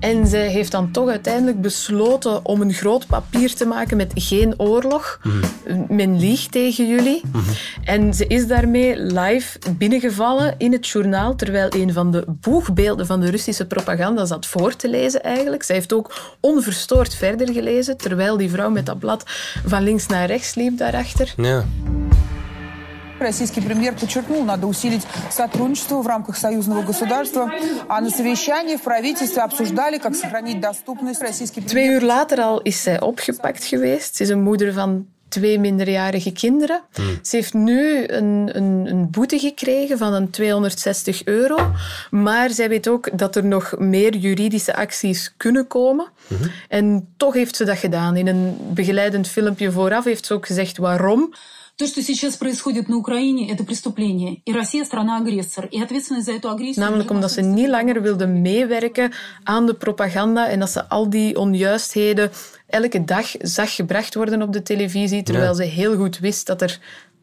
En 0.00 0.26
zij 0.26 0.48
heeft 0.48 0.70
dan 0.70 0.90
toch 0.90 1.08
uiteindelijk 1.08 1.60
besloten 1.60 2.44
om 2.44 2.60
een 2.60 2.72
groot 2.72 3.06
papier 3.06 3.54
te 3.54 3.66
maken 3.66 3.96
met 3.96 4.12
geen 4.14 4.54
oorlog. 4.56 5.20
Mhm. 5.22 5.96
Men 5.96 6.18
liegt 6.18 6.52
tegen 6.52 6.88
jullie. 6.88 7.22
Mhm. 7.32 7.50
En 7.84 8.14
ze 8.14 8.26
is 8.26 8.46
daarmee 8.46 8.96
live 9.02 9.58
binnengevallen 9.78 10.54
in 10.58 10.72
het 10.72 10.88
journaal, 10.88 11.36
terwijl 11.36 11.74
een 11.74 11.92
van 11.92 12.10
de 12.10 12.24
boegbeelden 12.26 13.06
van 13.06 13.20
de 13.20 13.30
Russische 13.30 13.66
propaganda 13.66 14.24
zat 14.24 14.46
voor 14.46 14.76
te 14.76 14.88
lezen 14.88 15.22
eigenlijk. 15.22 15.62
Zij 15.62 15.76
heeft 15.76 15.92
ook 15.92 16.36
onverstoord 16.40 16.98
verder 17.17 17.53
gelezen, 17.53 17.97
terwijl 17.97 18.37
die 18.37 18.49
vrouw 18.49 18.69
met 18.69 18.85
dat 18.85 18.99
blad 18.99 19.23
van 19.65 19.83
links 19.83 20.07
naar 20.07 20.27
rechts 20.27 20.55
liep 20.55 20.77
daarachter. 20.77 21.33
Ja. 21.37 21.63
Российский 23.19 23.61
премьер 23.61 23.93
подчеркнул, 23.93 24.43
надо 24.43 24.67
усилить 24.67 25.03
сотрудничество 25.31 26.01
в 26.01 26.07
рамках 26.07 26.37
союзного 26.37 26.81
государства. 26.81 27.49
А 27.87 28.01
на 28.01 28.09
совещании 28.09 28.75
в 28.75 28.81
правительстве 28.81 29.41
обсуждали, 29.41 29.99
как 29.99 30.15
сохранить 30.15 30.59
доступность 30.59 31.21
российской 31.21 31.61
Twee 31.61 31.87
uur 31.87 32.01
later 32.01 32.39
al 32.39 32.61
is 32.61 32.83
zij 32.83 33.01
opgepakt 33.01 33.63
geweest. 33.63 34.15
Ze 34.15 34.23
is 34.23 34.29
een 34.29 34.41
moeder 34.41 34.73
van 34.73 35.05
twee 35.30 35.58
minderjarige 35.58 36.32
kinderen. 36.32 36.82
Hmm. 36.92 37.18
Ze 37.22 37.36
heeft 37.36 37.54
nu 37.54 38.06
een, 38.06 38.50
een, 38.52 38.86
een, 38.86 39.10
boete 39.10 39.38
gekregen 39.38 39.98
van 39.98 40.12
een 40.12 40.30
260 40.30 41.24
euro. 41.24 41.72
Maar 42.10 42.50
zij 42.50 42.68
weet 42.68 42.88
ook 42.88 43.18
dat 43.18 43.36
er 43.36 43.44
nog 43.44 43.74
meer 43.78 44.16
juridische 44.16 44.74
acties 44.74 45.34
kunnen 45.36 45.66
komen. 45.66 46.06
Hmm. 46.26 46.38
En 46.68 47.08
toch 47.16 47.34
heeft 47.34 47.56
ze 47.56 47.64
dat 47.64 47.78
gedaan. 47.78 48.16
In 48.16 48.26
een 48.26 48.56
begeleidend 48.60 49.28
filmpje 49.28 49.72
vooraf 49.72 50.04
heeft 50.04 50.26
ze 50.26 50.34
ook 50.34 50.46
gezegd 50.46 50.76
waarom. 50.76 51.34
То, 51.79 51.87
что 51.87 52.01
сейчас 52.01 52.37
происходит 52.37 52.87
на 52.87 52.95
Украине, 52.95 53.51
это 53.51 53.63
преступление. 53.63 54.41
И 54.45 54.53
Россия 54.53 54.85
страна-агрессор. 54.85 55.65
И 55.65 55.81
ответственность 55.81 56.25
за 56.25 56.31
эту 56.31 56.49
агрессию... 56.49 56.85
Namelijk 56.85 57.09
omdat 57.09 57.31
ze 57.31 57.41
niet 57.41 57.67
langer 57.67 58.01
wilde 58.01 58.27
meewerken 58.27 59.11
aan 59.43 59.65
de 59.65 59.73
propaganda 59.73 60.47
en 60.47 60.59
dat 60.59 60.69
ze 60.69 60.89
al 60.89 61.09
die 61.09 61.39
onjuistheden 61.39 62.31
elke 62.67 63.03
dag 63.03 63.25
zag 63.39 63.75
gebracht 63.75 64.15
worden 64.15 64.41
op 64.41 64.53
de 64.53 64.61
televisie, 64.61 65.23
terwijl 65.23 65.53
ze 65.55 65.63
heel 65.63 65.95
goed 65.95 66.19
wist 66.19 66.47
dat 66.47 66.61
er 66.61 66.79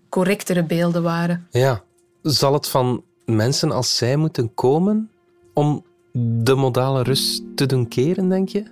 correctere 0.08 0.64
beelden 0.64 1.02
waren. 1.02 1.46
Ja. 1.50 1.82
Zal 2.22 2.52
het 2.52 2.68
van 2.68 3.02
mensen 3.24 3.70
als 3.70 3.96
zij 3.96 4.16
moeten 4.16 4.54
komen 4.54 5.11
om 5.54 5.85
de 6.12 6.54
modale 6.54 7.02
rust 7.02 7.42
te 7.54 7.66
doen 7.66 7.88
keren, 7.88 8.28
denk 8.28 8.48
je? 8.48 8.64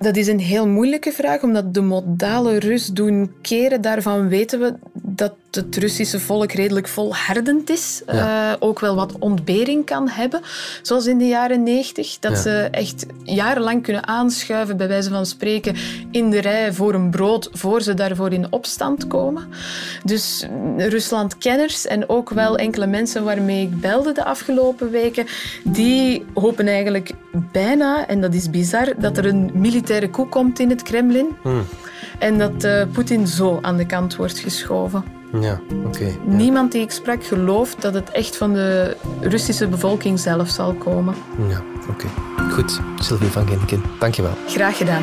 Dat 0.00 0.16
is 0.16 0.26
een 0.26 0.40
heel 0.40 0.68
moeilijke 0.68 1.12
vraag, 1.12 1.42
omdat 1.42 1.74
de 1.74 1.80
modale 1.80 2.58
rust 2.58 2.96
doen 2.96 3.32
keren, 3.40 3.80
daarvan 3.80 4.28
weten 4.28 4.60
we 4.60 4.74
dat 5.20 5.34
het 5.50 5.76
Russische 5.76 6.20
volk 6.20 6.52
redelijk 6.52 6.88
volhardend 6.88 7.70
is. 7.70 8.02
Uh, 8.12 8.52
ook 8.58 8.80
wel 8.80 8.94
wat 8.94 9.18
ontbering 9.18 9.84
kan 9.86 10.08
hebben. 10.08 10.40
Zoals 10.82 11.06
in 11.06 11.18
de 11.18 11.26
jaren 11.26 11.62
negentig. 11.62 12.18
Dat 12.18 12.38
ze 12.38 12.68
echt 12.70 13.06
jarenlang 13.24 13.82
kunnen 13.82 14.06
aanschuiven, 14.06 14.76
bij 14.76 14.88
wijze 14.88 15.10
van 15.10 15.26
spreken, 15.26 15.76
in 16.10 16.30
de 16.30 16.40
rij 16.40 16.72
voor 16.72 16.94
een 16.94 17.10
brood, 17.10 17.48
voor 17.52 17.82
ze 17.82 17.94
daarvoor 17.94 18.32
in 18.32 18.52
opstand 18.52 19.06
komen. 19.06 19.48
Dus 20.04 20.46
Rusland-kenners 20.76 21.86
en 21.86 22.08
ook 22.08 22.30
wel 22.30 22.56
enkele 22.56 22.86
mensen 22.86 23.24
waarmee 23.24 23.62
ik 23.62 23.80
belde 23.80 24.12
de 24.12 24.24
afgelopen 24.24 24.90
weken, 24.90 25.26
die 25.64 26.24
hopen 26.34 26.68
eigenlijk 26.68 27.10
bijna, 27.52 28.06
en 28.06 28.20
dat 28.20 28.34
is 28.34 28.50
bizar, 28.50 28.92
dat 28.98 29.18
er 29.18 29.26
een 29.26 29.50
militaire 29.54 30.10
coup 30.10 30.30
komt 30.30 30.58
in 30.58 30.70
het 30.70 30.82
Kremlin. 30.82 31.28
Hmm. 31.42 31.66
En 32.20 32.38
dat 32.38 32.64
uh, 32.64 32.82
Poetin 32.92 33.26
zo 33.26 33.58
aan 33.62 33.76
de 33.76 33.86
kant 33.86 34.16
wordt 34.16 34.38
geschoven. 34.38 35.04
Ja, 35.40 35.60
oké. 35.84 36.16
Niemand 36.26 36.72
die 36.72 36.82
ik 36.82 36.90
sprak 36.90 37.24
gelooft 37.24 37.82
dat 37.82 37.94
het 37.94 38.10
echt 38.10 38.36
van 38.36 38.52
de 38.52 38.96
Russische 39.20 39.68
bevolking 39.68 40.20
zelf 40.20 40.48
zal 40.48 40.72
komen. 40.72 41.14
Ja, 41.48 41.62
oké. 41.88 42.06
Goed, 42.50 42.80
Sylvie 42.98 43.28
van 43.28 43.46
Genken, 43.48 43.82
dankjewel. 43.98 44.32
Graag 44.46 44.76
gedaan. 44.76 45.02